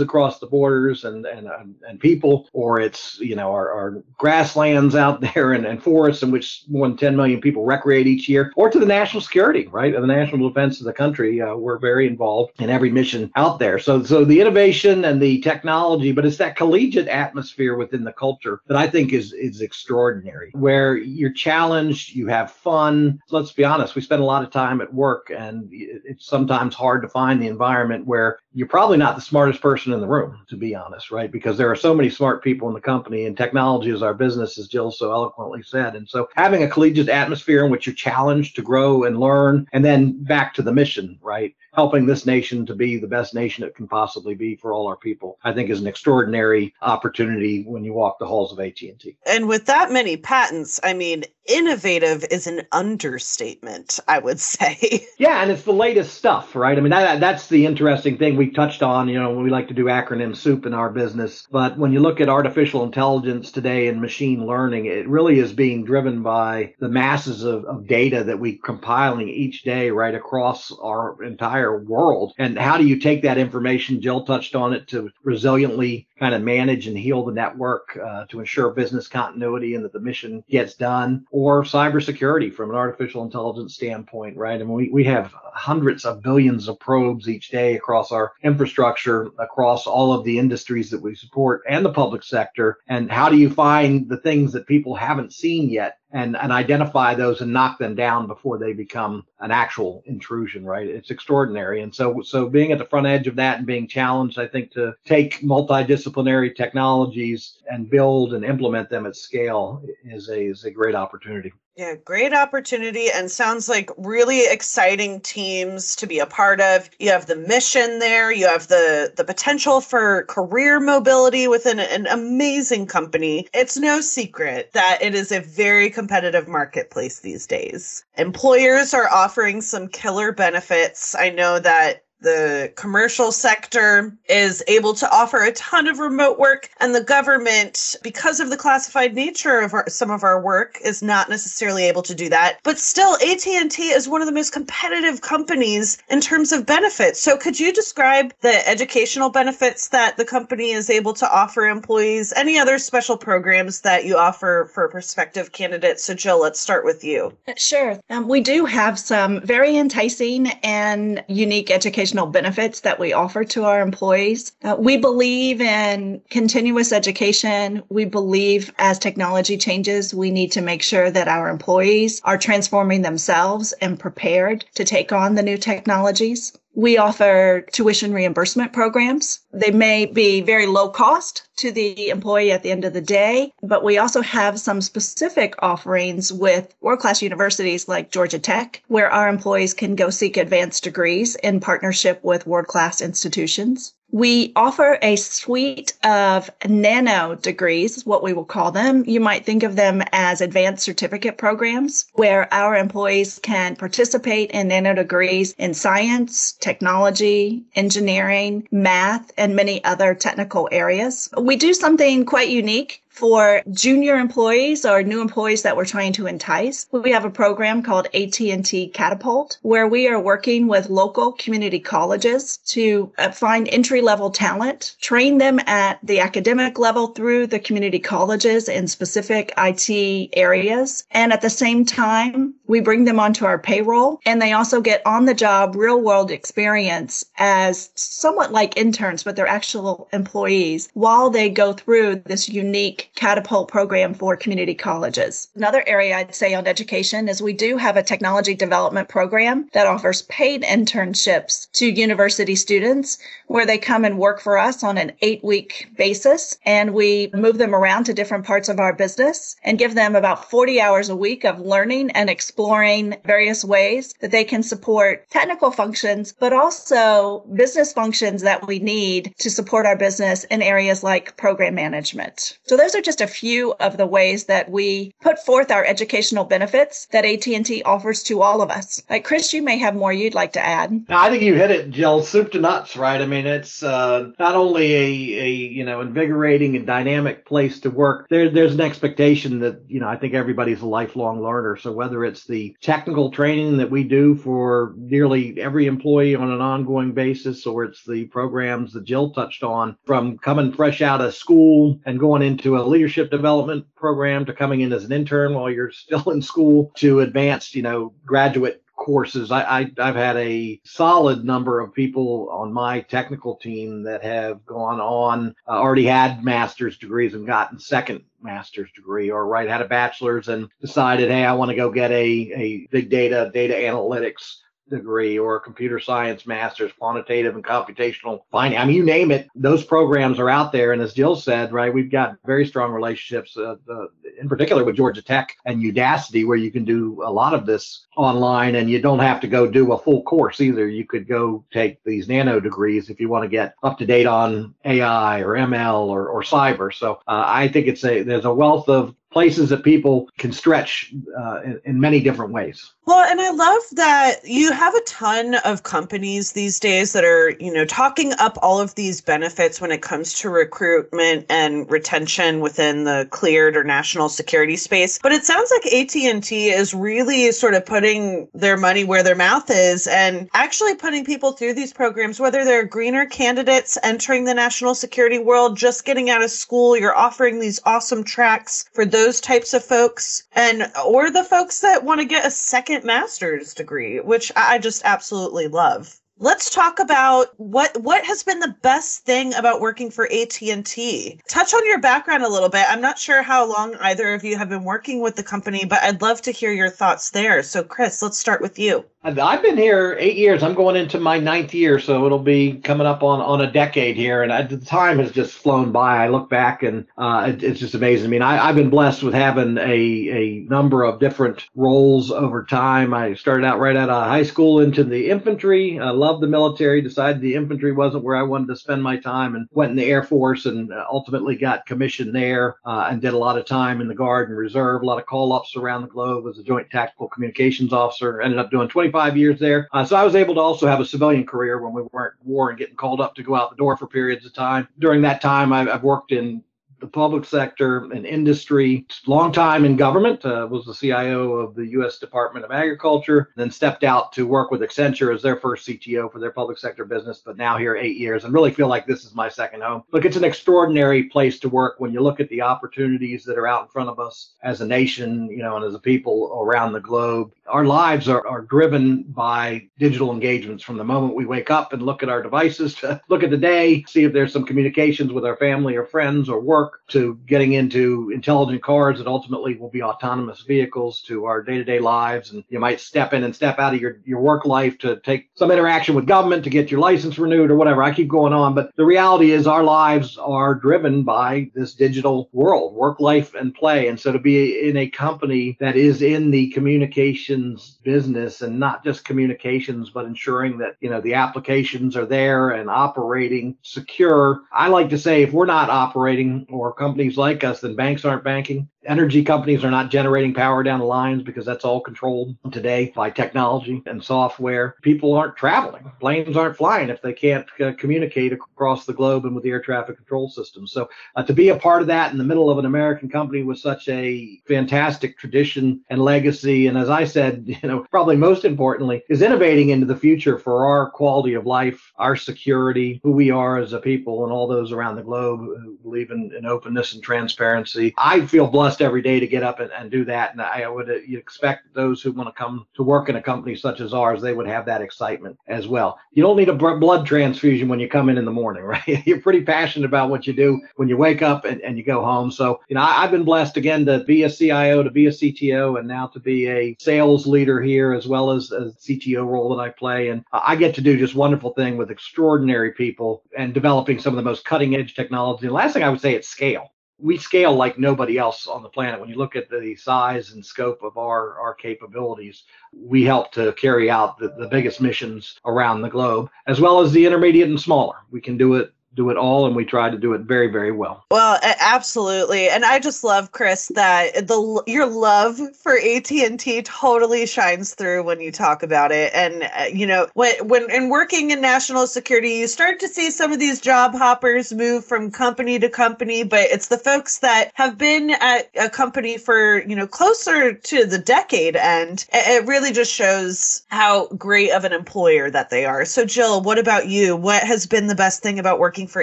across 0.00 0.40
the 0.40 0.48
borders 0.48 1.04
and, 1.04 1.24
and, 1.24 1.48
and 1.88 2.00
people, 2.00 2.48
or 2.52 2.80
it's, 2.80 3.20
you 3.20 3.36
know, 3.36 3.52
our, 3.52 3.70
our 3.70 3.91
grasslands 4.18 4.94
out 4.94 5.20
there 5.34 5.52
and, 5.52 5.66
and 5.66 5.82
forests 5.82 6.22
in 6.22 6.30
which 6.30 6.62
more 6.68 6.88
than 6.88 6.96
10 6.96 7.16
million 7.16 7.40
people 7.40 7.64
recreate 7.64 8.06
each 8.06 8.28
year, 8.28 8.52
or 8.56 8.70
to 8.70 8.78
the 8.78 8.86
national 8.86 9.20
security, 9.20 9.66
right? 9.68 9.94
And 9.94 10.02
the 10.02 10.08
national 10.08 10.48
defense 10.48 10.80
of 10.80 10.86
the 10.86 10.92
country. 10.92 11.40
Uh, 11.40 11.56
we're 11.56 11.78
very 11.78 12.06
involved 12.06 12.52
in 12.60 12.70
every 12.70 12.90
mission 12.90 13.30
out 13.36 13.58
there. 13.58 13.78
So, 13.78 14.02
so 14.02 14.24
the 14.24 14.40
innovation 14.40 15.04
and 15.04 15.20
the 15.20 15.40
technology, 15.40 16.12
but 16.12 16.24
it's 16.24 16.36
that 16.38 16.56
collegiate 16.56 17.08
atmosphere 17.08 17.76
within 17.76 18.04
the 18.04 18.12
culture 18.12 18.60
that 18.66 18.76
I 18.76 18.86
think 18.86 19.12
is, 19.12 19.32
is 19.32 19.60
extraordinary, 19.60 20.50
where 20.54 20.96
you're 20.96 21.32
challenged, 21.32 22.14
you 22.14 22.26
have 22.28 22.50
fun. 22.50 23.20
Let's 23.30 23.52
be 23.52 23.64
honest, 23.64 23.94
we 23.94 24.02
spend 24.02 24.22
a 24.22 24.26
lot 24.26 24.42
of 24.42 24.50
time 24.50 24.80
at 24.80 24.92
work 24.92 25.30
and 25.36 25.68
it's 25.70 26.26
sometimes 26.26 26.74
hard 26.74 27.02
to 27.02 27.08
find 27.08 27.42
the 27.42 27.48
environment 27.48 28.06
where 28.06 28.38
you're 28.54 28.68
probably 28.68 28.98
not 28.98 29.14
the 29.14 29.22
smartest 29.22 29.60
person 29.60 29.92
in 29.92 30.00
the 30.00 30.06
room, 30.06 30.38
to 30.48 30.56
be 30.56 30.74
honest, 30.74 31.10
right? 31.10 31.30
Because 31.30 31.56
there 31.56 31.70
are 31.70 31.76
so 31.76 31.94
many 31.94 32.10
smart 32.10 32.42
people 32.42 32.68
in 32.68 32.74
the 32.74 32.80
company 32.80 33.26
and 33.26 33.36
technology 33.36 33.81
is 33.90 34.02
our 34.02 34.14
business, 34.14 34.58
as 34.58 34.68
Jill 34.68 34.90
so 34.90 35.12
eloquently 35.12 35.62
said. 35.62 35.96
And 35.96 36.08
so 36.08 36.28
having 36.36 36.62
a 36.62 36.68
collegiate 36.68 37.08
atmosphere 37.08 37.64
in 37.64 37.70
which 37.70 37.86
you're 37.86 37.94
challenged 37.94 38.56
to 38.56 38.62
grow 38.62 39.04
and 39.04 39.18
learn, 39.18 39.66
and 39.72 39.84
then 39.84 40.22
back 40.24 40.54
to 40.54 40.62
the 40.62 40.72
mission, 40.72 41.18
right? 41.20 41.54
helping 41.74 42.04
this 42.04 42.26
nation 42.26 42.66
to 42.66 42.74
be 42.74 42.98
the 42.98 43.06
best 43.06 43.34
nation 43.34 43.64
it 43.64 43.74
can 43.74 43.88
possibly 43.88 44.34
be 44.34 44.54
for 44.56 44.72
all 44.72 44.86
our 44.86 44.96
people 44.96 45.38
i 45.44 45.52
think 45.52 45.70
is 45.70 45.80
an 45.80 45.86
extraordinary 45.86 46.74
opportunity 46.82 47.64
when 47.64 47.84
you 47.84 47.92
walk 47.92 48.18
the 48.18 48.26
halls 48.26 48.52
of 48.52 48.60
at&t 48.60 49.16
and 49.26 49.48
with 49.48 49.66
that 49.66 49.90
many 49.90 50.16
patents 50.16 50.78
i 50.84 50.92
mean 50.92 51.24
innovative 51.46 52.24
is 52.30 52.46
an 52.46 52.62
understatement 52.72 53.98
i 54.08 54.18
would 54.18 54.38
say 54.38 55.06
yeah 55.18 55.42
and 55.42 55.50
it's 55.50 55.62
the 55.62 55.72
latest 55.72 56.14
stuff 56.14 56.54
right 56.54 56.78
i 56.78 56.80
mean 56.80 56.90
that, 56.90 57.20
that's 57.20 57.48
the 57.48 57.66
interesting 57.66 58.16
thing 58.16 58.36
we 58.36 58.50
touched 58.50 58.82
on 58.82 59.08
you 59.08 59.18
know 59.18 59.32
we 59.34 59.50
like 59.50 59.68
to 59.68 59.74
do 59.74 59.84
acronym 59.84 60.36
soup 60.36 60.66
in 60.66 60.74
our 60.74 60.90
business 60.90 61.46
but 61.50 61.76
when 61.76 61.92
you 61.92 62.00
look 62.00 62.20
at 62.20 62.28
artificial 62.28 62.84
intelligence 62.84 63.50
today 63.50 63.88
and 63.88 64.00
machine 64.00 64.46
learning 64.46 64.86
it 64.86 65.08
really 65.08 65.38
is 65.38 65.52
being 65.52 65.84
driven 65.84 66.22
by 66.22 66.74
the 66.78 66.88
masses 66.88 67.42
of, 67.42 67.64
of 67.64 67.86
data 67.86 68.24
that 68.24 68.38
we 68.38 68.56
compiling 68.56 69.28
each 69.28 69.62
day 69.62 69.90
right 69.90 70.14
across 70.14 70.72
our 70.80 71.22
entire 71.22 71.82
world. 71.82 72.32
And 72.38 72.58
how 72.58 72.78
do 72.78 72.86
you 72.86 72.98
take 72.98 73.22
that 73.22 73.38
information? 73.38 74.00
Jill 74.00 74.24
touched 74.24 74.54
on 74.54 74.72
it 74.72 74.88
to 74.88 75.10
resiliently 75.24 76.06
kind 76.18 76.34
of 76.34 76.42
manage 76.42 76.86
and 76.86 76.96
heal 76.96 77.24
the 77.24 77.32
network 77.32 77.98
uh, 78.02 78.26
to 78.26 78.40
ensure 78.40 78.70
business 78.70 79.08
continuity 79.08 79.74
and 79.74 79.84
that 79.84 79.92
the 79.92 80.00
mission 80.00 80.44
gets 80.48 80.74
done, 80.74 81.26
or 81.32 81.62
cybersecurity 81.62 82.52
from 82.52 82.70
an 82.70 82.76
artificial 82.76 83.24
intelligence 83.24 83.74
standpoint, 83.74 84.36
right? 84.36 84.60
I 84.60 84.64
mean, 84.64 84.74
we, 84.74 84.90
we 84.90 85.04
have 85.04 85.34
hundreds 85.54 86.04
of 86.04 86.22
billions 86.22 86.68
of 86.68 86.78
probes 86.78 87.26
each 87.26 87.48
day 87.48 87.74
across 87.74 88.12
our 88.12 88.32
infrastructure, 88.42 89.30
across 89.38 89.86
all 89.86 90.12
of 90.12 90.24
the 90.24 90.38
industries 90.38 90.90
that 90.90 91.00
we 91.00 91.14
support 91.14 91.62
and 91.68 91.84
the 91.84 91.92
public 91.92 92.22
sector. 92.22 92.78
And 92.86 93.10
how 93.10 93.30
do 93.30 93.38
you 93.38 93.48
find 93.48 94.08
the 94.10 94.18
things 94.18 94.52
that 94.52 94.66
people 94.66 94.94
haven't 94.94 95.32
seen 95.32 95.70
yet 95.70 95.98
and, 96.12 96.36
and 96.36 96.52
identify 96.52 97.14
those 97.14 97.40
and 97.40 97.52
knock 97.52 97.78
them 97.78 97.94
down 97.94 98.26
before 98.26 98.58
they 98.58 98.72
become 98.72 99.24
an 99.40 99.50
actual 99.50 100.02
intrusion, 100.06 100.64
right? 100.64 100.86
It's 100.86 101.10
extraordinary. 101.10 101.82
And 101.82 101.94
so, 101.94 102.20
so 102.22 102.48
being 102.48 102.72
at 102.72 102.78
the 102.78 102.84
front 102.84 103.06
edge 103.06 103.26
of 103.26 103.36
that 103.36 103.58
and 103.58 103.66
being 103.66 103.88
challenged, 103.88 104.38
I 104.38 104.46
think 104.46 104.70
to 104.72 104.94
take 105.04 105.40
multidisciplinary 105.40 106.54
technologies 106.54 107.58
and 107.70 107.88
build 107.88 108.34
and 108.34 108.44
implement 108.44 108.90
them 108.90 109.06
at 109.06 109.16
scale 109.16 109.82
is 110.04 110.28
a, 110.28 110.40
is 110.46 110.64
a 110.64 110.70
great 110.70 110.94
opportunity. 110.94 111.52
Yeah, 111.74 111.94
great 111.94 112.34
opportunity 112.34 113.10
and 113.10 113.30
sounds 113.30 113.66
like 113.66 113.90
really 113.96 114.44
exciting 114.46 115.22
teams 115.22 115.96
to 115.96 116.06
be 116.06 116.18
a 116.18 116.26
part 116.26 116.60
of. 116.60 116.90
You 116.98 117.10
have 117.10 117.24
the 117.24 117.36
mission 117.36 117.98
there, 117.98 118.30
you 118.30 118.46
have 118.46 118.68
the 118.68 119.10
the 119.16 119.24
potential 119.24 119.80
for 119.80 120.24
career 120.24 120.80
mobility 120.80 121.48
within 121.48 121.80
an 121.80 122.06
amazing 122.08 122.88
company. 122.88 123.48
It's 123.54 123.78
no 123.78 124.02
secret 124.02 124.70
that 124.74 124.98
it 125.00 125.14
is 125.14 125.32
a 125.32 125.40
very 125.40 125.88
competitive 125.88 126.46
marketplace 126.46 127.20
these 127.20 127.46
days. 127.46 128.04
Employers 128.18 128.92
are 128.92 129.08
offering 129.08 129.62
some 129.62 129.88
killer 129.88 130.30
benefits. 130.30 131.14
I 131.14 131.30
know 131.30 131.58
that 131.58 132.01
the 132.22 132.72
commercial 132.76 133.32
sector 133.32 134.16
is 134.28 134.62
able 134.68 134.94
to 134.94 135.10
offer 135.10 135.42
a 135.42 135.52
ton 135.52 135.88
of 135.88 135.98
remote 135.98 136.38
work 136.38 136.70
and 136.80 136.94
the 136.94 137.02
government 137.02 137.96
because 138.02 138.40
of 138.40 138.50
the 138.50 138.56
classified 138.56 139.14
nature 139.14 139.58
of 139.58 139.74
our, 139.74 139.88
some 139.88 140.10
of 140.10 140.22
our 140.22 140.40
work 140.40 140.78
is 140.84 141.02
not 141.02 141.28
necessarily 141.28 141.84
able 141.84 142.02
to 142.02 142.14
do 142.14 142.28
that. 142.28 142.58
But 142.62 142.78
still 142.78 143.16
AT&T 143.16 143.82
is 143.82 144.08
one 144.08 144.22
of 144.22 144.26
the 144.26 144.32
most 144.32 144.52
competitive 144.52 145.20
companies 145.20 145.98
in 146.08 146.20
terms 146.20 146.52
of 146.52 146.64
benefits. 146.64 147.20
So 147.20 147.36
could 147.36 147.58
you 147.58 147.72
describe 147.72 148.32
the 148.40 148.68
educational 148.68 149.30
benefits 149.30 149.88
that 149.88 150.16
the 150.16 150.24
company 150.24 150.70
is 150.70 150.88
able 150.88 151.12
to 151.14 151.30
offer 151.30 151.66
employees? 151.66 152.32
Any 152.36 152.58
other 152.58 152.78
special 152.78 153.16
programs 153.16 153.80
that 153.80 154.04
you 154.04 154.16
offer 154.16 154.70
for 154.72 154.88
prospective 154.88 155.52
candidates? 155.52 156.04
So 156.04 156.14
Jill 156.14 156.40
let's 156.40 156.60
start 156.60 156.84
with 156.84 157.02
you. 157.02 157.36
Sure. 157.56 157.98
Um, 158.10 158.28
we 158.28 158.40
do 158.40 158.64
have 158.64 158.98
some 158.98 159.40
very 159.40 159.76
enticing 159.76 160.48
and 160.62 161.24
unique 161.28 161.70
education 161.70 162.11
benefits 162.26 162.80
that 162.80 162.98
we 162.98 163.12
offer 163.12 163.44
to 163.44 163.64
our 163.64 163.80
employees. 163.80 164.52
Uh, 164.62 164.76
we 164.78 164.96
believe 164.96 165.60
in 165.60 166.20
continuous 166.30 166.92
education. 166.92 167.82
We 167.88 168.04
believe 168.04 168.72
as 168.78 168.98
technology 168.98 169.56
changes, 169.56 170.14
we 170.14 170.30
need 170.30 170.52
to 170.52 170.60
make 170.60 170.82
sure 170.82 171.10
that 171.10 171.28
our 171.28 171.48
employees 171.48 172.20
are 172.24 172.38
transforming 172.38 173.02
themselves 173.02 173.72
and 173.80 173.98
prepared 173.98 174.64
to 174.74 174.84
take 174.84 175.12
on 175.12 175.34
the 175.34 175.42
new 175.42 175.56
technologies. 175.56 176.52
We 176.74 176.96
offer 176.96 177.66
tuition 177.72 178.14
reimbursement 178.14 178.72
programs. 178.72 179.40
They 179.52 179.70
may 179.70 180.06
be 180.06 180.40
very 180.40 180.66
low 180.66 180.88
cost 180.88 181.42
to 181.56 181.70
the 181.70 182.08
employee 182.08 182.50
at 182.50 182.62
the 182.62 182.70
end 182.70 182.86
of 182.86 182.94
the 182.94 183.00
day, 183.02 183.52
but 183.62 183.84
we 183.84 183.98
also 183.98 184.22
have 184.22 184.58
some 184.58 184.80
specific 184.80 185.54
offerings 185.58 186.32
with 186.32 186.74
world 186.80 187.00
class 187.00 187.20
universities 187.20 187.88
like 187.88 188.10
Georgia 188.10 188.38
Tech, 188.38 188.82
where 188.88 189.10
our 189.10 189.28
employees 189.28 189.74
can 189.74 189.96
go 189.96 190.08
seek 190.08 190.38
advanced 190.38 190.82
degrees 190.82 191.36
in 191.36 191.60
partnership 191.60 192.24
with 192.24 192.46
world 192.46 192.68
class 192.68 193.02
institutions. 193.02 193.92
We 194.12 194.52
offer 194.54 194.98
a 195.00 195.16
suite 195.16 195.94
of 196.04 196.50
nano 196.68 197.34
degrees, 197.34 198.04
what 198.04 198.22
we 198.22 198.34
will 198.34 198.44
call 198.44 198.70
them. 198.70 199.04
You 199.06 199.20
might 199.20 199.46
think 199.46 199.62
of 199.62 199.74
them 199.74 200.02
as 200.12 200.42
advanced 200.42 200.84
certificate 200.84 201.38
programs 201.38 202.04
where 202.12 202.52
our 202.52 202.76
employees 202.76 203.40
can 203.42 203.74
participate 203.74 204.50
in 204.50 204.68
nano 204.68 204.92
degrees 204.92 205.54
in 205.56 205.72
science, 205.72 206.52
technology, 206.60 207.62
engineering, 207.74 208.68
math, 208.70 209.32
and 209.38 209.56
many 209.56 209.82
other 209.82 210.14
technical 210.14 210.68
areas. 210.70 211.30
We 211.40 211.56
do 211.56 211.72
something 211.72 212.26
quite 212.26 212.50
unique 212.50 213.01
for 213.12 213.62
junior 213.70 214.16
employees 214.16 214.84
or 214.84 215.02
new 215.02 215.20
employees 215.20 215.62
that 215.62 215.76
we're 215.76 215.84
trying 215.84 216.12
to 216.14 216.26
entice. 216.26 216.86
We 216.90 217.12
have 217.12 217.24
a 217.24 217.30
program 217.30 217.82
called 217.82 218.06
at&t 218.14 218.88
catapult 218.88 219.58
where 219.62 219.86
we 219.86 220.08
are 220.08 220.18
working 220.18 220.66
with 220.66 220.88
local 220.90 221.32
community 221.32 221.78
colleges 221.78 222.56
to 222.68 223.12
uh, 223.18 223.30
find 223.30 223.68
entry 223.68 224.00
level 224.00 224.30
talent 224.30 224.96
train 225.00 225.38
them 225.38 225.60
at 225.66 225.98
the 226.02 226.20
academic 226.20 226.78
level 226.78 227.08
through 227.08 227.46
the 227.46 227.58
community 227.58 227.98
colleges 227.98 228.68
in 228.68 228.88
specific 228.88 229.52
it 229.56 230.30
areas. 230.32 231.04
And 231.10 231.32
at 231.32 231.42
the 231.42 231.50
same 231.50 231.84
time 231.84 232.54
We 232.72 232.80
bring 232.80 233.04
them 233.04 233.20
onto 233.20 233.44
our 233.44 233.58
payroll 233.58 234.18
and 234.24 234.40
they 234.40 234.52
also 234.52 234.80
get 234.80 235.04
on 235.04 235.26
the 235.26 235.34
job 235.34 235.76
real 235.76 236.00
world 236.00 236.30
experience 236.30 237.22
as 237.36 237.90
somewhat 237.96 238.50
like 238.52 238.78
interns, 238.78 239.22
but 239.22 239.36
they're 239.36 239.46
actual 239.46 240.08
employees 240.10 240.88
while 240.94 241.28
they 241.28 241.50
go 241.50 241.74
through 241.74 242.22
this 242.24 242.48
unique 242.48 243.01
catapult 243.14 243.68
program 243.68 244.14
for 244.14 244.36
community 244.36 244.74
colleges. 244.74 245.48
Another 245.54 245.82
area 245.86 246.16
I'd 246.16 246.34
say 246.34 246.54
on 246.54 246.66
education 246.66 247.28
is 247.28 247.42
we 247.42 247.52
do 247.52 247.76
have 247.76 247.96
a 247.96 248.02
technology 248.02 248.54
development 248.54 249.08
program 249.08 249.68
that 249.72 249.86
offers 249.86 250.22
paid 250.22 250.62
internships 250.62 251.70
to 251.72 251.86
university 251.86 252.56
students 252.56 253.18
where 253.46 253.66
they 253.66 253.78
come 253.78 254.04
and 254.04 254.18
work 254.18 254.40
for 254.40 254.58
us 254.58 254.82
on 254.82 254.98
an 254.98 255.12
eight 255.20 255.42
week 255.44 255.88
basis 255.96 256.56
and 256.64 256.94
we 256.94 257.30
move 257.34 257.58
them 257.58 257.74
around 257.74 258.04
to 258.04 258.14
different 258.14 258.44
parts 258.44 258.68
of 258.68 258.80
our 258.80 258.92
business 258.92 259.56
and 259.62 259.78
give 259.78 259.94
them 259.94 260.16
about 260.16 260.50
40 260.50 260.80
hours 260.80 261.08
a 261.08 261.16
week 261.16 261.44
of 261.44 261.60
learning 261.60 262.10
and 262.12 262.30
exploring 262.30 263.16
various 263.24 263.64
ways 263.64 264.14
that 264.20 264.30
they 264.30 264.44
can 264.44 264.62
support 264.62 265.28
technical 265.30 265.70
functions, 265.70 266.32
but 266.32 266.52
also 266.52 267.44
business 267.54 267.92
functions 267.92 268.42
that 268.42 268.66
we 268.66 268.78
need 268.78 269.34
to 269.38 269.50
support 269.50 269.86
our 269.86 269.96
business 269.96 270.44
in 270.44 270.62
areas 270.62 271.02
like 271.02 271.36
program 271.36 271.74
management. 271.74 272.58
So 272.64 272.76
those 272.76 272.91
are 272.94 273.00
just 273.00 273.20
a 273.20 273.26
few 273.26 273.72
of 273.80 273.96
the 273.96 274.06
ways 274.06 274.44
that 274.44 274.70
we 274.70 275.12
put 275.20 275.38
forth 275.38 275.70
our 275.70 275.84
educational 275.84 276.44
benefits 276.44 277.06
that 277.06 277.24
AT&T 277.24 277.82
offers 277.84 278.22
to 278.24 278.42
all 278.42 278.62
of 278.62 278.70
us. 278.70 279.02
Like 279.08 279.24
Chris, 279.24 279.52
you 279.52 279.62
may 279.62 279.78
have 279.78 279.94
more 279.94 280.12
you'd 280.12 280.34
like 280.34 280.52
to 280.54 280.60
add. 280.60 281.04
I 281.08 281.30
think 281.30 281.42
you 281.42 281.54
hit 281.54 281.70
it, 281.70 281.90
Jill, 281.90 282.22
soup 282.22 282.52
to 282.52 282.60
nuts, 282.60 282.96
right? 282.96 283.20
I 283.20 283.26
mean, 283.26 283.46
it's 283.46 283.82
uh, 283.82 284.30
not 284.38 284.54
only 284.54 284.94
a, 284.94 285.42
a 285.44 285.50
you 285.50 285.84
know 285.84 286.00
invigorating 286.00 286.76
and 286.76 286.86
dynamic 286.86 287.46
place 287.46 287.80
to 287.80 287.90
work. 287.90 288.26
There, 288.28 288.50
there's 288.50 288.74
an 288.74 288.80
expectation 288.80 289.60
that 289.60 289.82
you 289.88 290.00
know 290.00 290.08
I 290.08 290.16
think 290.16 290.34
everybody's 290.34 290.82
a 290.82 290.86
lifelong 290.86 291.42
learner. 291.42 291.76
So 291.76 291.92
whether 291.92 292.24
it's 292.24 292.46
the 292.46 292.76
technical 292.80 293.30
training 293.30 293.78
that 293.78 293.90
we 293.90 294.04
do 294.04 294.36
for 294.36 294.94
nearly 294.96 295.60
every 295.60 295.86
employee 295.86 296.34
on 296.34 296.50
an 296.50 296.60
ongoing 296.60 297.12
basis, 297.12 297.66
or 297.66 297.84
it's 297.84 298.04
the 298.04 298.24
programs 298.26 298.92
that 298.92 299.04
Jill 299.04 299.32
touched 299.32 299.62
on 299.62 299.96
from 300.04 300.38
coming 300.38 300.72
fresh 300.72 301.02
out 301.02 301.20
of 301.20 301.34
school 301.34 302.00
and 302.04 302.18
going 302.18 302.42
into 302.42 302.76
a 302.76 302.81
leadership 302.86 303.30
development 303.30 303.86
program 303.94 304.44
to 304.46 304.52
coming 304.52 304.80
in 304.80 304.92
as 304.92 305.04
an 305.04 305.12
intern 305.12 305.54
while 305.54 305.70
you're 305.70 305.90
still 305.92 306.30
in 306.30 306.42
school 306.42 306.92
to 306.96 307.20
advanced, 307.20 307.74
you 307.74 307.82
know, 307.82 308.12
graduate 308.24 308.82
courses. 308.96 309.50
I, 309.50 309.90
I 309.98 310.06
have 310.06 310.14
had 310.14 310.36
a 310.36 310.80
solid 310.84 311.44
number 311.44 311.80
of 311.80 311.92
people 311.92 312.48
on 312.50 312.72
my 312.72 313.00
technical 313.00 313.56
team 313.56 314.04
that 314.04 314.22
have 314.22 314.64
gone 314.64 315.00
on, 315.00 315.54
uh, 315.66 315.72
already 315.72 316.06
had 316.06 316.44
master's 316.44 316.98
degrees 316.98 317.34
and 317.34 317.46
gotten 317.46 317.80
second 317.80 318.22
master's 318.40 318.92
degree, 318.92 319.30
or 319.30 319.46
right 319.46 319.68
had 319.68 319.82
a 319.82 319.88
bachelor's 319.88 320.48
and 320.48 320.68
decided, 320.80 321.30
hey, 321.30 321.44
I 321.44 321.52
want 321.54 321.70
to 321.70 321.76
go 321.76 321.90
get 321.90 322.12
a 322.12 322.14
a 322.14 322.88
big 322.90 323.10
data 323.10 323.50
data 323.52 323.74
analytics 323.74 324.58
degree 324.92 325.38
or 325.38 325.56
a 325.56 325.60
computer 325.60 325.98
science 325.98 326.46
master's, 326.46 326.92
quantitative 326.92 327.54
and 327.54 327.64
computational 327.64 328.40
finance. 328.50 328.80
I 328.80 328.84
mean, 328.84 328.96
you 328.96 329.04
name 329.04 329.30
it, 329.30 329.48
those 329.54 329.84
programs 329.84 330.38
are 330.38 330.48
out 330.48 330.72
there. 330.72 330.92
And 330.92 331.02
as 331.02 331.14
Jill 331.14 331.34
said, 331.34 331.72
right, 331.72 331.92
we've 331.92 332.10
got 332.10 332.36
very 332.44 332.66
strong 332.66 332.92
relationships, 332.92 333.56
uh, 333.56 333.76
uh, 333.90 334.06
in 334.40 334.48
particular 334.48 334.84
with 334.84 334.96
Georgia 334.96 335.22
Tech 335.22 335.56
and 335.64 335.82
Udacity, 335.82 336.46
where 336.46 336.56
you 336.56 336.70
can 336.70 336.84
do 336.84 337.22
a 337.24 337.32
lot 337.32 337.54
of 337.54 337.66
this 337.66 338.06
online 338.16 338.74
and 338.74 338.90
you 338.90 339.00
don't 339.00 339.18
have 339.18 339.40
to 339.40 339.48
go 339.48 339.66
do 339.66 339.92
a 339.92 339.98
full 339.98 340.22
course 340.22 340.60
either. 340.60 340.86
You 340.86 341.06
could 341.06 341.26
go 341.26 341.64
take 341.72 342.02
these 342.04 342.28
nano 342.28 342.60
degrees 342.60 343.10
if 343.10 343.20
you 343.20 343.28
want 343.28 343.44
to 343.44 343.48
get 343.48 343.74
up 343.82 343.98
to 343.98 344.06
date 344.06 344.26
on 344.26 344.74
AI 344.84 345.40
or 345.40 345.54
ML 345.54 346.06
or, 346.06 346.28
or 346.28 346.42
cyber. 346.42 346.92
So 346.92 347.20
uh, 347.26 347.44
I 347.46 347.68
think 347.68 347.86
it's 347.86 348.04
a 348.04 348.22
there's 348.22 348.44
a 348.44 348.52
wealth 348.52 348.88
of 348.88 349.14
places 349.32 349.70
that 349.70 349.82
people 349.82 350.28
can 350.38 350.52
stretch 350.52 351.12
uh, 351.38 351.62
in, 351.62 351.80
in, 351.86 352.00
many 352.00 352.20
different 352.20 352.52
ways. 352.52 352.92
Well, 353.04 353.28
and 353.28 353.40
I 353.40 353.50
love 353.50 353.82
that 353.92 354.36
you 354.44 354.70
have 354.70 354.94
a 354.94 355.00
ton 355.00 355.56
of 355.64 355.82
companies 355.82 356.52
these 356.52 356.78
days 356.78 357.14
that 357.14 357.24
are, 357.24 357.50
you 357.50 357.72
know, 357.72 357.84
talking 357.84 358.32
up 358.38 358.56
all 358.62 358.80
of 358.80 358.94
these 358.94 359.20
benefits 359.20 359.80
when 359.80 359.90
it 359.90 360.02
comes 360.02 360.34
to 360.34 360.50
recruitment 360.50 361.46
and 361.48 361.90
retention 361.90 362.60
within 362.60 363.02
the 363.02 363.26
cleared 363.30 363.76
or 363.76 363.82
national 363.82 364.28
security 364.28 364.76
space. 364.76 365.18
But 365.20 365.32
it 365.32 365.44
sounds 365.44 365.72
like 365.72 365.92
AT&T 365.92 366.68
is 366.70 366.94
really 366.94 367.50
sort 367.50 367.74
of 367.74 367.84
putting 367.84 368.46
their 368.54 368.76
money 368.76 369.02
where 369.02 369.24
their 369.24 369.34
mouth 369.34 369.68
is 369.68 370.06
and 370.06 370.48
actually 370.54 370.94
putting 370.94 371.24
people 371.24 371.52
through 371.52 371.74
these 371.74 371.92
programs 371.92 372.38
whether 372.38 372.64
they're 372.64 372.84
greener 372.84 373.26
candidates 373.26 373.98
entering 374.04 374.44
the 374.44 374.54
national 374.54 374.94
security 374.94 375.40
world, 375.40 375.76
just 375.76 376.04
getting 376.04 376.30
out 376.30 376.42
of 376.42 376.52
school, 376.52 376.96
you're 376.96 377.16
offering 377.16 377.58
these 377.58 377.80
awesome 377.84 378.22
tracks 378.22 378.84
for 378.92 379.04
those 379.04 379.40
types 379.40 379.74
of 379.74 379.84
folks 379.84 380.44
and 380.52 380.84
or 381.04 381.32
the 381.32 381.42
folks 381.42 381.80
that 381.80 382.04
want 382.04 382.20
to 382.20 382.24
get 382.24 382.46
a 382.46 382.50
second 382.50 382.91
master's 383.04 383.74
degree, 383.74 384.20
which 384.20 384.52
I 384.56 384.78
just 384.78 385.02
absolutely 385.04 385.68
love. 385.68 386.21
Let's 386.42 386.70
talk 386.70 386.98
about 386.98 387.54
what 387.58 388.02
what 388.02 388.24
has 388.24 388.42
been 388.42 388.58
the 388.58 388.74
best 388.82 389.24
thing 389.24 389.54
about 389.54 389.80
working 389.80 390.10
for 390.10 390.24
AT&T. 390.24 391.40
Touch 391.48 391.72
on 391.72 391.86
your 391.86 392.00
background 392.00 392.42
a 392.42 392.48
little 392.48 392.68
bit. 392.68 392.84
I'm 392.88 393.00
not 393.00 393.16
sure 393.16 393.42
how 393.42 393.64
long 393.64 393.94
either 394.00 394.34
of 394.34 394.42
you 394.42 394.58
have 394.58 394.68
been 394.68 394.82
working 394.82 395.20
with 395.20 395.36
the 395.36 395.44
company, 395.44 395.84
but 395.84 396.02
I'd 396.02 396.20
love 396.20 396.42
to 396.42 396.50
hear 396.50 396.72
your 396.72 396.90
thoughts 396.90 397.30
there. 397.30 397.62
So 397.62 397.84
Chris, 397.84 398.20
let's 398.22 398.40
start 398.40 398.60
with 398.60 398.76
you. 398.76 399.04
I've 399.24 399.62
been 399.62 399.76
here 399.76 400.16
eight 400.18 400.36
years. 400.36 400.64
I'm 400.64 400.74
going 400.74 400.96
into 400.96 401.20
my 401.20 401.38
ninth 401.38 401.72
year, 401.72 402.00
so 402.00 402.26
it'll 402.26 402.40
be 402.40 402.78
coming 402.78 403.06
up 403.06 403.22
on, 403.22 403.40
on 403.40 403.60
a 403.60 403.70
decade 403.70 404.16
here. 404.16 404.42
And 404.42 404.52
I, 404.52 404.62
the 404.62 404.78
time 404.78 405.20
has 405.20 405.30
just 405.30 405.54
flown 405.54 405.92
by. 405.92 406.24
I 406.24 406.28
look 406.28 406.50
back 406.50 406.82
and 406.82 407.06
uh, 407.16 407.46
it, 407.48 407.62
it's 407.62 407.78
just 407.78 407.94
amazing. 407.94 408.26
I 408.26 408.30
mean, 408.30 408.42
I, 408.42 408.66
have 408.66 408.74
been 408.74 408.90
blessed 408.90 409.22
with 409.22 409.34
having 409.34 409.78
a, 409.78 409.82
a 409.82 410.66
number 410.68 411.04
of 411.04 411.20
different 411.20 411.68
roles 411.76 412.32
over 412.32 412.64
time. 412.64 413.14
I 413.14 413.34
started 413.34 413.64
out 413.64 413.78
right 413.78 413.94
out 413.94 414.10
of 414.10 414.26
high 414.26 414.42
school 414.42 414.80
into 414.80 415.04
the 415.04 415.30
infantry. 415.30 416.00
I 416.00 416.10
loved 416.32 416.42
the 416.42 416.48
military, 416.48 417.02
decided 417.02 417.42
the 417.42 417.54
infantry 417.54 417.92
wasn't 417.92 418.24
where 418.24 418.36
I 418.36 418.42
wanted 418.42 418.68
to 418.68 418.76
spend 418.76 419.02
my 419.02 419.18
time, 419.18 419.54
and 419.54 419.68
went 419.72 419.90
in 419.90 419.96
the 419.96 420.06
Air 420.06 420.22
Force 420.22 420.64
and 420.64 420.90
uh, 420.90 421.04
ultimately 421.10 421.56
got 421.56 421.84
commissioned 421.84 422.34
there 422.34 422.76
uh, 422.86 423.08
and 423.10 423.20
did 423.20 423.34
a 423.34 423.38
lot 423.38 423.58
of 423.58 423.66
time 423.66 424.00
in 424.00 424.08
the 424.08 424.14
Guard 424.14 424.48
and 424.48 424.56
Reserve, 424.56 425.02
a 425.02 425.04
lot 425.04 425.18
of 425.18 425.26
call 425.26 425.52
ups 425.52 425.76
around 425.76 426.02
the 426.02 426.08
globe 426.08 426.46
as 426.48 426.58
a 426.58 426.62
Joint 426.62 426.90
Tactical 426.90 427.28
Communications 427.28 427.92
Officer. 427.92 428.40
Ended 428.40 428.58
up 428.58 428.70
doing 428.70 428.88
25 428.88 429.36
years 429.36 429.60
there. 429.60 429.88
Uh, 429.92 430.04
so 430.04 430.16
I 430.16 430.24
was 430.24 430.34
able 430.34 430.54
to 430.54 430.60
also 430.60 430.86
have 430.86 431.00
a 431.00 431.04
civilian 431.04 431.44
career 431.44 431.82
when 431.82 431.92
we 431.92 432.02
weren't 432.12 432.34
war 432.44 432.70
and 432.70 432.78
getting 432.78 432.96
called 432.96 433.20
up 433.20 433.34
to 433.34 433.42
go 433.42 433.54
out 433.54 433.70
the 433.70 433.76
door 433.76 433.96
for 433.96 434.06
periods 434.06 434.46
of 434.46 434.54
time. 434.54 434.88
During 434.98 435.20
that 435.22 435.42
time, 435.42 435.72
I've 435.72 436.02
worked 436.02 436.32
in 436.32 436.64
the 437.02 437.08
public 437.08 437.44
sector 437.44 438.04
and 438.12 438.24
industry. 438.24 439.06
Long 439.26 439.52
time 439.52 439.84
in 439.84 439.96
government, 439.96 440.44
uh, 440.46 440.68
was 440.70 440.86
the 440.86 440.94
CIO 440.94 441.52
of 441.54 441.74
the 441.74 441.86
U.S. 441.88 442.18
Department 442.18 442.64
of 442.64 442.70
Agriculture, 442.70 443.50
then 443.56 443.70
stepped 443.70 444.04
out 444.04 444.32
to 444.34 444.46
work 444.46 444.70
with 444.70 444.82
Accenture 444.82 445.34
as 445.34 445.42
their 445.42 445.56
first 445.56 445.86
CTO 445.86 446.32
for 446.32 446.38
their 446.38 446.52
public 446.52 446.78
sector 446.78 447.04
business, 447.04 447.42
but 447.44 447.58
now 447.58 447.76
here 447.76 447.96
eight 447.96 448.16
years 448.16 448.44
and 448.44 448.54
really 448.54 448.70
feel 448.70 448.86
like 448.86 449.04
this 449.04 449.24
is 449.24 449.34
my 449.34 449.48
second 449.48 449.82
home. 449.82 450.04
Look, 450.12 450.24
it's 450.24 450.36
an 450.36 450.44
extraordinary 450.44 451.24
place 451.24 451.58
to 451.60 451.68
work 451.68 451.96
when 451.98 452.12
you 452.12 452.20
look 452.20 452.38
at 452.38 452.48
the 452.48 452.62
opportunities 452.62 453.44
that 453.44 453.58
are 453.58 453.66
out 453.66 453.82
in 453.82 453.88
front 453.88 454.08
of 454.08 454.20
us 454.20 454.52
as 454.62 454.80
a 454.80 454.86
nation, 454.86 455.50
you 455.50 455.62
know, 455.62 455.76
and 455.76 455.84
as 455.84 455.94
a 455.94 455.98
people 455.98 456.56
around 456.62 456.92
the 456.92 457.00
globe. 457.00 457.52
Our 457.66 457.84
lives 457.84 458.28
are, 458.28 458.46
are 458.46 458.62
driven 458.62 459.24
by 459.24 459.88
digital 459.98 460.32
engagements 460.32 460.84
from 460.84 460.98
the 460.98 461.04
moment 461.04 461.34
we 461.34 461.46
wake 461.46 461.70
up 461.70 461.92
and 461.92 462.02
look 462.02 462.22
at 462.22 462.28
our 462.28 462.42
devices 462.42 462.94
to 463.02 463.20
look 463.28 463.42
at 463.42 463.50
the 463.50 463.56
day, 463.56 464.04
see 464.06 464.22
if 464.22 464.32
there's 464.32 464.52
some 464.52 464.64
communications 464.64 465.32
with 465.32 465.44
our 465.44 465.56
family 465.56 465.96
or 465.96 466.04
friends 466.04 466.48
or 466.48 466.60
work 466.60 466.91
to 467.08 467.38
getting 467.46 467.72
into 467.72 468.30
intelligent 468.32 468.82
cars 468.82 469.18
that 469.18 469.26
ultimately 469.26 469.76
will 469.76 469.90
be 469.90 470.02
autonomous 470.02 470.62
vehicles 470.62 471.22
to 471.22 471.44
our 471.44 471.62
day-to-day 471.62 471.98
lives. 471.98 472.52
And 472.52 472.64
you 472.68 472.78
might 472.78 473.00
step 473.00 473.32
in 473.32 473.44
and 473.44 473.54
step 473.54 473.78
out 473.78 473.94
of 473.94 474.00
your, 474.00 474.20
your 474.24 474.40
work 474.40 474.64
life 474.64 474.98
to 474.98 475.16
take 475.20 475.50
some 475.54 475.70
interaction 475.70 476.14
with 476.14 476.26
government 476.26 476.64
to 476.64 476.70
get 476.70 476.90
your 476.90 477.00
license 477.00 477.38
renewed 477.38 477.70
or 477.70 477.76
whatever. 477.76 478.02
I 478.02 478.14
keep 478.14 478.28
going 478.28 478.52
on 478.52 478.74
but 478.74 478.92
the 478.96 479.04
reality 479.04 479.50
is 479.50 479.66
our 479.66 479.82
lives 479.82 480.38
are 480.38 480.74
driven 480.74 481.22
by 481.24 481.70
this 481.74 481.94
digital 481.94 482.48
world 482.52 482.94
work 482.94 483.20
life 483.20 483.54
and 483.54 483.74
play. 483.74 484.08
And 484.08 484.18
so 484.18 484.32
to 484.32 484.38
be 484.38 484.88
in 484.88 484.96
a 484.96 485.08
company 485.08 485.76
that 485.80 485.96
is 485.96 486.22
in 486.22 486.50
the 486.50 486.70
communications 486.70 487.98
business 488.02 488.62
and 488.62 488.78
not 488.78 489.04
just 489.04 489.24
communications 489.24 490.10
but 490.10 490.24
ensuring 490.24 490.78
that 490.78 490.96
you 491.00 491.10
know 491.10 491.20
the 491.20 491.34
applications 491.34 492.16
are 492.16 492.26
there 492.26 492.70
and 492.70 492.90
operating 492.90 493.76
secure 493.82 494.62
i 494.72 494.88
like 494.88 495.10
to 495.10 495.18
say 495.18 495.42
if 495.42 495.52
we're 495.52 495.66
not 495.66 495.90
operating 495.90 496.66
or 496.70 496.81
companies 496.90 497.36
like 497.36 497.62
us, 497.64 497.82
then 497.82 497.94
banks 497.94 498.24
aren't 498.24 498.44
banking 498.44 498.88
energy 499.06 499.42
companies 499.42 499.84
are 499.84 499.90
not 499.90 500.10
generating 500.10 500.54
power 500.54 500.82
down 500.82 501.00
the 501.00 501.06
lines 501.06 501.42
because 501.42 501.66
that's 501.66 501.84
all 501.84 502.00
controlled 502.00 502.56
today 502.70 503.12
by 503.14 503.30
technology 503.30 504.02
and 504.06 504.22
software. 504.22 504.96
People 505.02 505.34
aren't 505.34 505.56
traveling. 505.56 506.10
Planes 506.20 506.56
aren't 506.56 506.76
flying 506.76 507.08
if 507.08 507.20
they 507.22 507.32
can't 507.32 507.66
uh, 507.80 507.92
communicate 507.98 508.52
across 508.52 509.04
the 509.04 509.12
globe 509.12 509.44
and 509.44 509.54
with 509.54 509.64
the 509.64 509.70
air 509.70 509.80
traffic 509.80 510.16
control 510.16 510.48
system. 510.48 510.86
So 510.86 511.08
uh, 511.36 511.42
to 511.42 511.52
be 511.52 511.70
a 511.70 511.76
part 511.76 512.02
of 512.02 512.08
that 512.08 512.32
in 512.32 512.38
the 512.38 512.44
middle 512.44 512.70
of 512.70 512.78
an 512.78 512.86
American 512.86 513.28
company 513.28 513.62
with 513.62 513.78
such 513.78 514.08
a 514.08 514.60
fantastic 514.66 515.38
tradition 515.38 516.00
and 516.10 516.22
legacy, 516.22 516.86
and 516.86 516.96
as 516.96 517.10
I 517.10 517.24
said, 517.24 517.64
you 517.82 517.88
know, 517.88 518.06
probably 518.10 518.36
most 518.36 518.64
importantly, 518.64 519.22
is 519.28 519.42
innovating 519.42 519.90
into 519.90 520.06
the 520.06 520.16
future 520.16 520.58
for 520.58 520.86
our 520.86 521.10
quality 521.10 521.54
of 521.54 521.66
life, 521.66 522.12
our 522.16 522.36
security, 522.36 523.20
who 523.22 523.32
we 523.32 523.50
are 523.50 523.78
as 523.78 523.92
a 523.92 523.98
people, 523.98 524.44
and 524.44 524.52
all 524.52 524.66
those 524.66 524.92
around 524.92 525.16
the 525.16 525.22
globe 525.22 525.60
who 525.60 525.98
believe 526.02 526.30
in, 526.30 526.52
in 526.56 526.64
openness 526.72 527.12
and 527.12 527.22
transparency. 527.22 528.14
I 528.18 528.46
feel 528.46 528.66
blessed 528.66 529.02
every 529.02 529.22
day 529.22 529.38
to 529.38 529.46
get 529.46 529.62
up 529.62 529.80
and, 529.80 529.92
and 529.92 530.10
do 530.10 530.24
that. 530.24 530.52
And 530.52 530.60
I 530.60 530.88
would 530.88 531.10
uh, 531.10 531.14
expect 531.28 531.92
those 531.94 532.22
who 532.22 532.32
want 532.32 532.48
to 532.48 532.52
come 532.52 532.86
to 532.94 533.02
work 533.02 533.28
in 533.28 533.36
a 533.36 533.42
company 533.42 533.76
such 533.76 534.00
as 534.00 534.14
ours, 534.14 534.40
they 534.42 534.54
would 534.54 534.66
have 534.66 534.86
that 534.86 535.02
excitement 535.02 535.58
as 535.68 535.86
well. 535.86 536.18
You 536.32 536.42
don't 536.42 536.56
need 536.56 536.68
a 536.68 536.74
blood 536.74 537.26
transfusion 537.26 537.88
when 537.88 538.00
you 538.00 538.08
come 538.08 538.28
in 538.28 538.38
in 538.38 538.44
the 538.44 538.50
morning, 538.50 538.82
right? 538.94 539.26
You're 539.26 539.40
pretty 539.40 539.62
passionate 539.62 540.06
about 540.06 540.30
what 540.30 540.46
you 540.46 540.52
do 540.52 540.80
when 540.96 541.08
you 541.08 541.16
wake 541.16 541.42
up 541.42 541.64
and, 541.64 541.80
and 541.82 541.96
you 541.96 542.04
go 542.04 542.24
home. 542.24 542.50
So, 542.50 542.80
you 542.88 542.94
know, 542.94 543.02
I, 543.02 543.24
I've 543.24 543.30
been 543.30 543.44
blessed 543.44 543.76
again 543.76 544.06
to 544.06 544.24
be 544.24 544.44
a 544.44 544.50
CIO, 544.50 545.02
to 545.02 545.10
be 545.10 545.26
a 545.26 545.30
CTO, 545.30 545.98
and 545.98 546.08
now 546.08 546.26
to 546.28 546.40
be 546.40 546.68
a 546.68 546.96
sales 546.98 547.46
leader 547.46 547.80
here 547.80 548.12
as 548.12 548.26
well 548.26 548.50
as 548.50 548.70
a 548.72 548.92
CTO 548.98 549.46
role 549.46 549.74
that 549.74 549.82
I 549.82 549.90
play. 549.90 550.28
And 550.28 550.44
I 550.52 550.76
get 550.76 550.94
to 550.96 551.00
do 551.00 551.18
just 551.18 551.34
wonderful 551.34 551.72
thing 551.74 551.96
with 551.96 552.10
extraordinary 552.10 552.92
people 552.92 553.42
and 553.56 553.74
developing 553.74 554.18
some 554.18 554.32
of 554.32 554.36
the 554.36 554.48
most 554.48 554.64
cutting 554.64 554.94
edge 554.94 555.14
technology. 555.14 555.66
The 555.66 555.72
last 555.72 555.92
thing 555.92 556.02
I 556.02 556.08
would 556.08 556.20
say, 556.20 556.34
it's 556.34 556.51
scale 556.52 556.92
we 557.22 557.38
scale 557.38 557.72
like 557.72 557.98
nobody 557.98 558.36
else 558.36 558.66
on 558.66 558.82
the 558.82 558.88
planet. 558.88 559.20
When 559.20 559.28
you 559.28 559.36
look 559.36 559.54
at 559.54 559.70
the 559.70 559.94
size 559.94 560.52
and 560.52 560.64
scope 560.64 561.02
of 561.04 561.16
our, 561.16 561.58
our 561.58 561.72
capabilities, 561.72 562.64
we 562.92 563.22
help 563.22 563.52
to 563.52 563.72
carry 563.74 564.10
out 564.10 564.38
the, 564.38 564.48
the 564.58 564.66
biggest 564.66 565.00
missions 565.00 565.60
around 565.64 566.02
the 566.02 566.10
globe, 566.10 566.50
as 566.66 566.80
well 566.80 567.00
as 567.00 567.12
the 567.12 567.24
intermediate 567.24 567.68
and 567.68 567.80
smaller. 567.80 568.16
We 568.32 568.40
can 568.40 568.58
do 568.58 568.74
it 568.74 568.92
do 569.14 569.30
it 569.30 569.36
all 569.36 569.66
and 569.66 569.76
we 569.76 569.84
try 569.84 570.08
to 570.08 570.16
do 570.16 570.32
it 570.32 570.42
very 570.42 570.68
very 570.68 570.92
well. 570.92 571.24
Well 571.30 571.58
absolutely. 571.80 572.68
And 572.68 572.84
i 572.84 572.98
just 572.98 573.24
love 573.24 573.52
chris 573.52 573.90
that 573.94 574.46
the 574.46 574.82
your 574.86 575.06
love 575.06 575.58
for 575.76 575.98
at&t 575.98 576.82
totally 576.82 577.46
shines 577.46 577.94
through 577.94 578.22
when 578.22 578.40
you 578.40 578.50
talk 578.50 578.82
about 578.82 579.12
it. 579.12 579.32
And 579.34 579.62
uh, 579.62 579.84
you 579.92 580.06
know 580.06 580.28
when 580.34 580.54
when 580.66 580.90
in 580.90 581.08
working 581.08 581.50
in 581.50 581.60
national 581.60 582.06
security 582.06 582.54
you 582.54 582.66
start 582.66 583.00
to 583.00 583.08
see 583.08 583.30
some 583.30 583.52
of 583.52 583.58
these 583.58 583.80
job 583.80 584.14
hoppers 584.14 584.72
move 584.72 585.04
from 585.04 585.30
company 585.30 585.78
to 585.78 585.88
company 585.88 586.44
but 586.44 586.60
it's 586.70 586.88
the 586.88 586.98
folks 586.98 587.38
that 587.40 587.70
have 587.74 587.98
been 587.98 588.30
at 588.30 588.70
a 588.76 588.88
company 588.88 589.38
for 589.38 589.82
you 589.82 589.96
know 589.96 590.06
closer 590.06 590.72
to 590.72 591.04
the 591.04 591.18
decade 591.18 591.76
end. 591.76 592.26
It 592.32 592.66
really 592.66 592.92
just 592.92 593.12
shows 593.12 593.84
how 593.88 594.28
great 594.28 594.70
of 594.70 594.84
an 594.84 594.92
employer 594.92 595.50
that 595.50 595.70
they 595.70 595.84
are. 595.84 596.04
So 596.04 596.24
jill 596.24 596.62
what 596.62 596.78
about 596.78 597.08
you? 597.08 597.36
What 597.36 597.62
has 597.62 597.86
been 597.86 598.06
the 598.06 598.14
best 598.14 598.42
thing 598.42 598.58
about 598.58 598.78
working 598.78 599.01
working 599.02 599.08
for 599.08 599.22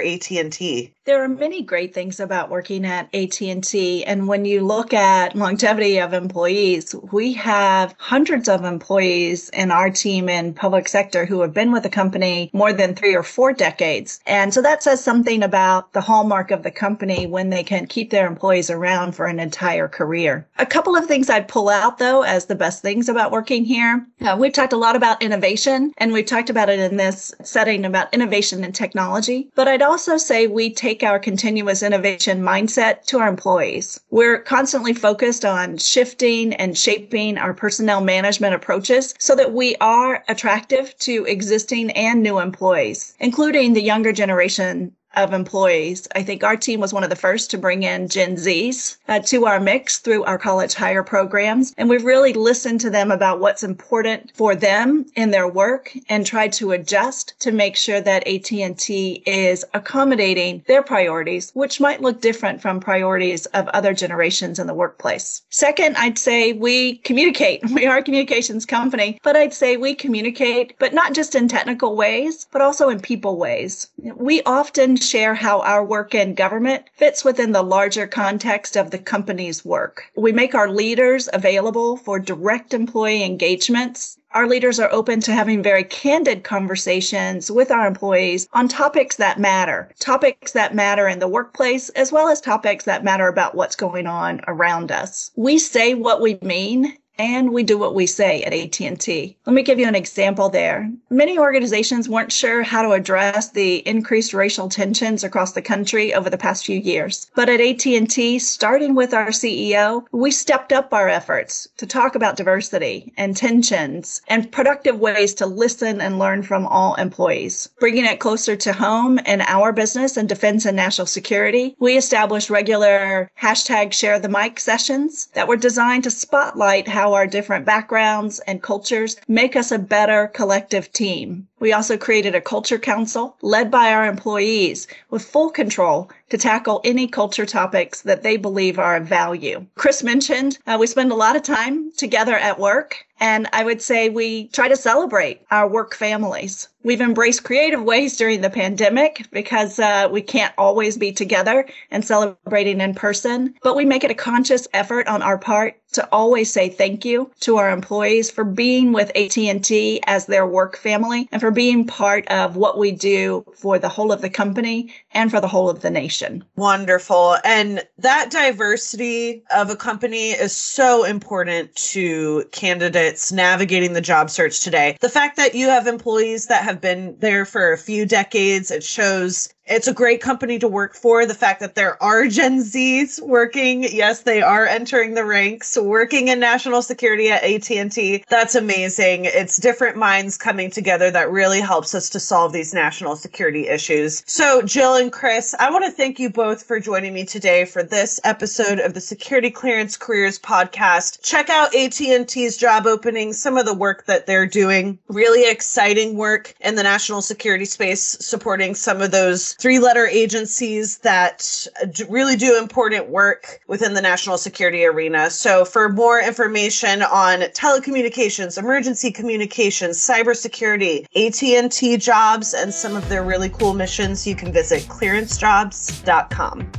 AT&T? 0.00 0.92
There 1.06 1.24
are 1.24 1.28
many 1.28 1.62
great 1.62 1.94
things 1.94 2.20
about 2.20 2.50
working 2.50 2.84
at 2.84 3.12
AT&T 3.14 4.04
and 4.04 4.28
when 4.28 4.44
you 4.44 4.60
look 4.60 4.92
at 4.92 5.34
longevity 5.34 5.98
of 5.98 6.12
employees, 6.12 6.94
we 7.10 7.32
have 7.32 7.94
hundreds 7.98 8.48
of 8.48 8.64
employees 8.64 9.48
in 9.50 9.70
our 9.70 9.90
team 9.90 10.28
in 10.28 10.54
public 10.54 10.88
sector 10.88 11.24
who 11.24 11.40
have 11.40 11.54
been 11.54 11.72
with 11.72 11.82
the 11.82 11.88
company 11.88 12.50
more 12.52 12.72
than 12.72 12.94
3 12.94 13.16
or 13.16 13.22
4 13.22 13.52
decades. 13.54 14.20
And 14.26 14.52
so 14.54 14.62
that 14.62 14.82
says 14.82 15.02
something 15.02 15.42
about 15.42 15.92
the 15.94 16.00
hallmark 16.00 16.50
of 16.50 16.62
the 16.62 16.70
company 16.70 17.26
when 17.26 17.50
they 17.50 17.64
can 17.64 17.86
keep 17.86 18.10
their 18.10 18.26
employees 18.26 18.70
around 18.70 19.12
for 19.12 19.26
an 19.26 19.40
entire 19.40 19.88
career. 19.88 20.46
A 20.58 20.66
couple 20.66 20.94
of 20.94 21.06
things 21.06 21.30
I'd 21.30 21.48
pull 21.48 21.68
out 21.68 21.98
though 21.98 22.22
as 22.22 22.46
the 22.46 22.54
best 22.54 22.82
things 22.82 23.08
about 23.08 23.32
working 23.32 23.64
here. 23.64 24.06
Uh, 24.20 24.36
we've 24.38 24.52
talked 24.52 24.74
a 24.74 24.76
lot 24.76 24.96
about 24.96 25.22
innovation 25.22 25.92
and 25.98 26.12
we've 26.12 26.26
talked 26.26 26.50
about 26.50 26.68
it 26.68 26.78
in 26.78 26.98
this 26.98 27.34
setting 27.42 27.84
about 27.84 28.12
innovation 28.14 28.62
and 28.62 28.74
technology, 28.74 29.48
but 29.54 29.66
I'd 29.70 29.82
also 29.82 30.16
say 30.16 30.48
we 30.48 30.74
take 30.74 31.04
our 31.04 31.20
continuous 31.20 31.82
innovation 31.82 32.42
mindset 32.42 33.04
to 33.06 33.20
our 33.20 33.28
employees. 33.28 34.00
We're 34.10 34.42
constantly 34.42 34.92
focused 34.92 35.44
on 35.44 35.78
shifting 35.78 36.52
and 36.54 36.76
shaping 36.76 37.38
our 37.38 37.54
personnel 37.54 38.00
management 38.00 38.54
approaches 38.54 39.14
so 39.20 39.36
that 39.36 39.52
we 39.52 39.76
are 39.76 40.24
attractive 40.26 40.98
to 40.98 41.24
existing 41.24 41.92
and 41.92 42.20
new 42.20 42.40
employees, 42.40 43.14
including 43.20 43.74
the 43.74 43.82
younger 43.82 44.12
generation 44.12 44.96
of 45.16 45.32
employees. 45.32 46.06
I 46.14 46.22
think 46.22 46.44
our 46.44 46.56
team 46.56 46.80
was 46.80 46.92
one 46.92 47.04
of 47.04 47.10
the 47.10 47.16
first 47.16 47.50
to 47.50 47.58
bring 47.58 47.82
in 47.82 48.08
Gen 48.08 48.36
Zs 48.36 48.96
uh, 49.08 49.18
to 49.20 49.46
our 49.46 49.58
mix 49.58 49.98
through 49.98 50.24
our 50.24 50.38
college 50.38 50.74
hire 50.74 51.02
programs. 51.02 51.74
And 51.76 51.88
we've 51.88 52.04
really 52.04 52.32
listened 52.32 52.80
to 52.82 52.90
them 52.90 53.10
about 53.10 53.40
what's 53.40 53.62
important 53.62 54.30
for 54.34 54.54
them 54.54 55.06
in 55.16 55.30
their 55.30 55.48
work 55.48 55.92
and 56.08 56.24
tried 56.24 56.52
to 56.54 56.72
adjust 56.72 57.34
to 57.40 57.50
make 57.50 57.76
sure 57.76 58.00
that 58.00 58.26
AT&T 58.26 59.22
is 59.26 59.64
accommodating 59.74 60.62
their 60.68 60.82
priorities, 60.82 61.50
which 61.54 61.80
might 61.80 62.02
look 62.02 62.20
different 62.20 62.62
from 62.62 62.78
priorities 62.78 63.46
of 63.46 63.66
other 63.68 63.92
generations 63.92 64.58
in 64.58 64.66
the 64.66 64.74
workplace. 64.74 65.42
Second, 65.50 65.96
I'd 65.96 66.18
say 66.18 66.52
we 66.52 66.96
communicate. 66.98 67.62
We 67.80 67.86
are 67.86 67.98
a 67.98 68.02
communications 68.02 68.66
company, 68.66 69.18
but 69.22 69.36
I'd 69.36 69.54
say 69.54 69.78
we 69.78 69.94
communicate, 69.94 70.74
but 70.78 70.92
not 70.92 71.14
just 71.14 71.34
in 71.34 71.48
technical 71.48 71.96
ways, 71.96 72.46
but 72.52 72.60
also 72.60 72.90
in 72.90 73.00
people 73.00 73.36
ways. 73.36 73.88
We 74.16 74.42
often 74.42 74.98
share 75.00 75.34
how 75.34 75.60
our 75.60 75.84
work 75.84 76.14
in 76.14 76.34
government 76.34 76.84
fits 76.94 77.24
within 77.24 77.52
the 77.52 77.62
larger 77.62 78.06
context 78.06 78.76
of 78.76 78.90
the 78.90 78.98
company's 78.98 79.64
work. 79.64 80.04
We 80.16 80.32
make 80.32 80.54
our 80.54 80.70
leaders 80.70 81.28
available 81.32 81.96
for 81.96 82.18
direct 82.18 82.74
employee 82.74 83.24
engagements 83.24 84.18
our 84.32 84.46
leaders 84.46 84.78
are 84.78 84.92
open 84.92 85.18
to 85.20 85.32
having 85.32 85.60
very 85.60 85.82
candid 85.82 86.44
conversations 86.44 87.50
with 87.50 87.72
our 87.72 87.86
employees 87.86 88.48
on 88.52 88.68
topics 88.68 89.16
that 89.16 89.40
matter, 89.40 89.90
topics 89.98 90.52
that 90.52 90.72
matter 90.72 91.08
in 91.08 91.18
the 91.18 91.26
workplace, 91.26 91.88
as 91.90 92.12
well 92.12 92.28
as 92.28 92.40
topics 92.40 92.84
that 92.84 93.02
matter 93.02 93.26
about 93.26 93.56
what's 93.56 93.74
going 93.74 94.06
on 94.06 94.40
around 94.46 94.92
us. 94.92 95.32
We 95.34 95.58
say 95.58 95.94
what 95.94 96.20
we 96.20 96.38
mean 96.42 96.96
and 97.20 97.52
we 97.52 97.62
do 97.62 97.76
what 97.76 97.94
we 97.94 98.06
say 98.06 98.42
at 98.44 98.54
AT&T. 98.54 99.36
Let 99.44 99.52
me 99.52 99.62
give 99.62 99.78
you 99.78 99.86
an 99.86 99.94
example 99.94 100.48
there. 100.48 100.90
Many 101.10 101.38
organizations 101.38 102.08
weren't 102.08 102.32
sure 102.32 102.62
how 102.62 102.80
to 102.80 102.92
address 102.92 103.50
the 103.50 103.86
increased 103.86 104.32
racial 104.32 104.70
tensions 104.70 105.22
across 105.22 105.52
the 105.52 105.60
country 105.60 106.14
over 106.14 106.30
the 106.30 106.38
past 106.38 106.64
few 106.64 106.78
years. 106.78 107.30
But 107.34 107.50
at 107.50 107.60
AT&T, 107.60 108.38
starting 108.38 108.94
with 108.94 109.12
our 109.12 109.28
CEO, 109.28 110.06
we 110.12 110.30
stepped 110.30 110.72
up 110.72 110.94
our 110.94 111.10
efforts 111.10 111.68
to 111.76 111.86
talk 111.86 112.14
about 112.14 112.38
diversity 112.38 113.12
and 113.18 113.36
tensions 113.36 114.22
and 114.28 114.50
productive 114.50 114.98
ways 114.98 115.34
to 115.34 115.46
listen 115.46 116.00
and 116.00 116.18
learn 116.18 116.42
from 116.42 116.66
all 116.66 116.94
employees. 116.94 117.68
Bringing 117.80 118.06
it 118.06 118.20
closer 118.20 118.56
to 118.56 118.72
home 118.72 119.18
in 119.26 119.42
our 119.42 119.74
business 119.74 120.16
and 120.16 120.26
defense 120.26 120.64
and 120.64 120.76
national 120.76 121.06
security, 121.06 121.76
we 121.78 121.98
established 121.98 122.48
regular 122.48 123.30
hashtag 123.38 123.92
share 123.92 124.18
the 124.18 124.28
mic 124.30 124.58
sessions 124.58 125.28
that 125.34 125.48
were 125.48 125.56
designed 125.56 126.04
to 126.04 126.10
spotlight 126.10 126.88
how 126.88 127.09
how 127.10 127.16
our 127.16 127.26
different 127.26 127.66
backgrounds 127.66 128.38
and 128.46 128.62
cultures 128.62 129.16
make 129.26 129.56
us 129.56 129.72
a 129.72 129.78
better 129.78 130.28
collective 130.28 130.92
team. 130.92 131.48
We 131.60 131.74
also 131.74 131.98
created 131.98 132.34
a 132.34 132.40
culture 132.40 132.78
council 132.78 133.36
led 133.42 133.70
by 133.70 133.92
our 133.92 134.06
employees 134.06 134.88
with 135.10 135.22
full 135.22 135.50
control 135.50 136.10
to 136.30 136.38
tackle 136.38 136.80
any 136.84 137.06
culture 137.06 137.44
topics 137.44 138.00
that 138.02 138.22
they 138.22 138.36
believe 138.38 138.78
are 138.78 138.96
of 138.96 139.06
value. 139.06 139.66
Chris 139.74 140.02
mentioned 140.02 140.58
uh, 140.66 140.78
we 140.80 140.86
spend 140.86 141.12
a 141.12 141.16
lot 141.16 141.36
of 141.36 141.42
time 141.42 141.92
together 141.96 142.36
at 142.36 142.58
work, 142.58 143.04
and 143.18 143.46
I 143.52 143.64
would 143.64 143.82
say 143.82 144.08
we 144.08 144.48
try 144.48 144.68
to 144.68 144.76
celebrate 144.76 145.42
our 145.50 145.68
work 145.68 145.94
families. 145.94 146.68
We've 146.82 147.00
embraced 147.02 147.44
creative 147.44 147.82
ways 147.82 148.16
during 148.16 148.40
the 148.40 148.48
pandemic 148.48 149.26
because 149.30 149.78
uh, 149.78 150.08
we 150.10 150.22
can't 150.22 150.54
always 150.56 150.96
be 150.96 151.12
together 151.12 151.66
and 151.90 152.04
celebrating 152.04 152.80
in 152.80 152.94
person, 152.94 153.54
but 153.62 153.76
we 153.76 153.84
make 153.84 154.02
it 154.02 154.10
a 154.10 154.14
conscious 154.14 154.66
effort 154.72 155.06
on 155.06 155.20
our 155.20 155.36
part 155.36 155.76
to 155.92 156.08
always 156.10 156.50
say 156.50 156.68
thank 156.68 157.04
you 157.04 157.30
to 157.40 157.56
our 157.56 157.70
employees 157.70 158.30
for 158.30 158.44
being 158.44 158.92
with 158.92 159.10
AT&T 159.14 160.00
as 160.06 160.26
their 160.26 160.46
work 160.46 160.76
family 160.76 161.28
and 161.32 161.42
for 161.50 161.54
being 161.54 161.84
part 161.84 162.28
of 162.28 162.54
what 162.54 162.78
we 162.78 162.92
do 162.92 163.44
for 163.56 163.76
the 163.76 163.88
whole 163.88 164.12
of 164.12 164.20
the 164.20 164.30
company 164.30 164.94
and 165.10 165.32
for 165.32 165.40
the 165.40 165.48
whole 165.48 165.68
of 165.68 165.80
the 165.80 165.90
nation. 165.90 166.44
Wonderful. 166.54 167.38
And 167.44 167.82
that 167.98 168.30
diversity 168.30 169.42
of 169.52 169.68
a 169.68 169.74
company 169.74 170.30
is 170.30 170.54
so 170.54 171.02
important 171.02 171.74
to 171.74 172.44
candidates 172.52 173.32
navigating 173.32 173.94
the 173.94 174.00
job 174.00 174.30
search 174.30 174.60
today. 174.60 174.96
The 175.00 175.08
fact 175.08 175.36
that 175.38 175.56
you 175.56 175.68
have 175.68 175.88
employees 175.88 176.46
that 176.46 176.62
have 176.62 176.80
been 176.80 177.16
there 177.18 177.44
for 177.44 177.72
a 177.72 177.78
few 177.78 178.06
decades, 178.06 178.70
it 178.70 178.84
shows 178.84 179.52
it's 179.70 179.86
a 179.86 179.94
great 179.94 180.20
company 180.20 180.58
to 180.58 180.66
work 180.66 180.94
for. 180.94 181.24
The 181.24 181.34
fact 181.34 181.60
that 181.60 181.76
there 181.76 182.02
are 182.02 182.26
Gen 182.26 182.58
Zs 182.58 183.20
working, 183.22 183.84
yes, 183.84 184.22
they 184.22 184.42
are 184.42 184.66
entering 184.66 185.14
the 185.14 185.24
ranks, 185.24 185.78
working 185.78 186.26
in 186.28 186.40
national 186.40 186.82
security 186.82 187.30
at 187.30 187.44
AT&T. 187.44 188.24
That's 188.28 188.56
amazing. 188.56 189.26
It's 189.26 189.56
different 189.58 189.96
minds 189.96 190.36
coming 190.36 190.70
together 190.70 191.10
that 191.12 191.30
really 191.30 191.60
helps 191.60 191.94
us 191.94 192.10
to 192.10 192.20
solve 192.20 192.52
these 192.52 192.74
national 192.74 193.14
security 193.14 193.68
issues. 193.68 194.24
So, 194.26 194.60
Jill 194.62 194.96
and 194.96 195.12
Chris, 195.12 195.54
I 195.60 195.70
want 195.70 195.84
to 195.84 195.92
thank 195.92 196.18
you 196.18 196.30
both 196.30 196.64
for 196.64 196.80
joining 196.80 197.14
me 197.14 197.24
today 197.24 197.64
for 197.64 197.84
this 197.84 198.18
episode 198.24 198.80
of 198.80 198.94
the 198.94 199.00
Security 199.00 199.50
Clearance 199.50 199.96
Careers 199.96 200.38
podcast. 200.38 201.22
Check 201.22 201.48
out 201.48 201.74
AT&T's 201.76 202.56
job 202.56 202.86
openings, 202.86 203.40
some 203.40 203.56
of 203.56 203.66
the 203.66 203.74
work 203.74 204.06
that 204.06 204.26
they're 204.26 204.46
doing. 204.46 204.98
Really 205.06 205.48
exciting 205.48 206.16
work 206.16 206.54
in 206.60 206.74
the 206.74 206.82
national 206.82 207.22
security 207.22 207.64
space 207.64 208.02
supporting 208.20 208.74
some 208.74 209.00
of 209.00 209.12
those 209.12 209.54
three 209.60 209.78
letter 209.78 210.06
agencies 210.06 210.98
that 210.98 211.66
really 212.08 212.34
do 212.34 212.58
important 212.58 213.10
work 213.10 213.60
within 213.68 213.94
the 213.94 214.00
national 214.00 214.38
security 214.38 214.84
arena. 214.84 215.30
So 215.30 215.64
for 215.64 215.88
more 215.88 216.20
information 216.20 217.02
on 217.02 217.40
telecommunications, 217.40 218.58
emergency 218.58 219.12
communications, 219.12 219.98
cybersecurity, 219.98 221.04
AT&T 221.14 221.98
jobs, 221.98 222.54
and 222.54 222.72
some 222.72 222.96
of 222.96 223.08
their 223.08 223.22
really 223.22 223.50
cool 223.50 223.74
missions, 223.74 224.26
you 224.26 224.34
can 224.34 224.52
visit 224.52 224.82
clearancejobs.com. 224.84 226.72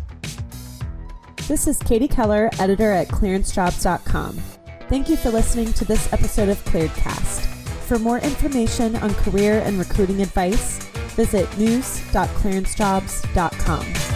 This 1.48 1.68
is 1.68 1.80
Katie 1.80 2.08
Keller, 2.08 2.50
editor 2.60 2.92
at 2.92 3.10
clearancejobs.com. 3.10 4.42
Thank 4.90 5.10
you 5.10 5.18
for 5.18 5.30
listening 5.30 5.72
to 5.74 5.86
this 5.86 6.12
episode 6.12 6.50
of 6.50 6.58
ClearedCast. 6.66 7.46
For 7.88 8.00
more 8.00 8.20
information 8.20 8.96
on 8.98 9.14
career 9.16 9.62
and 9.66 9.78
recruiting 9.78 10.22
advice, 10.22 10.91
visit 11.16 11.48
news.clearancejobs.com. 11.58 14.11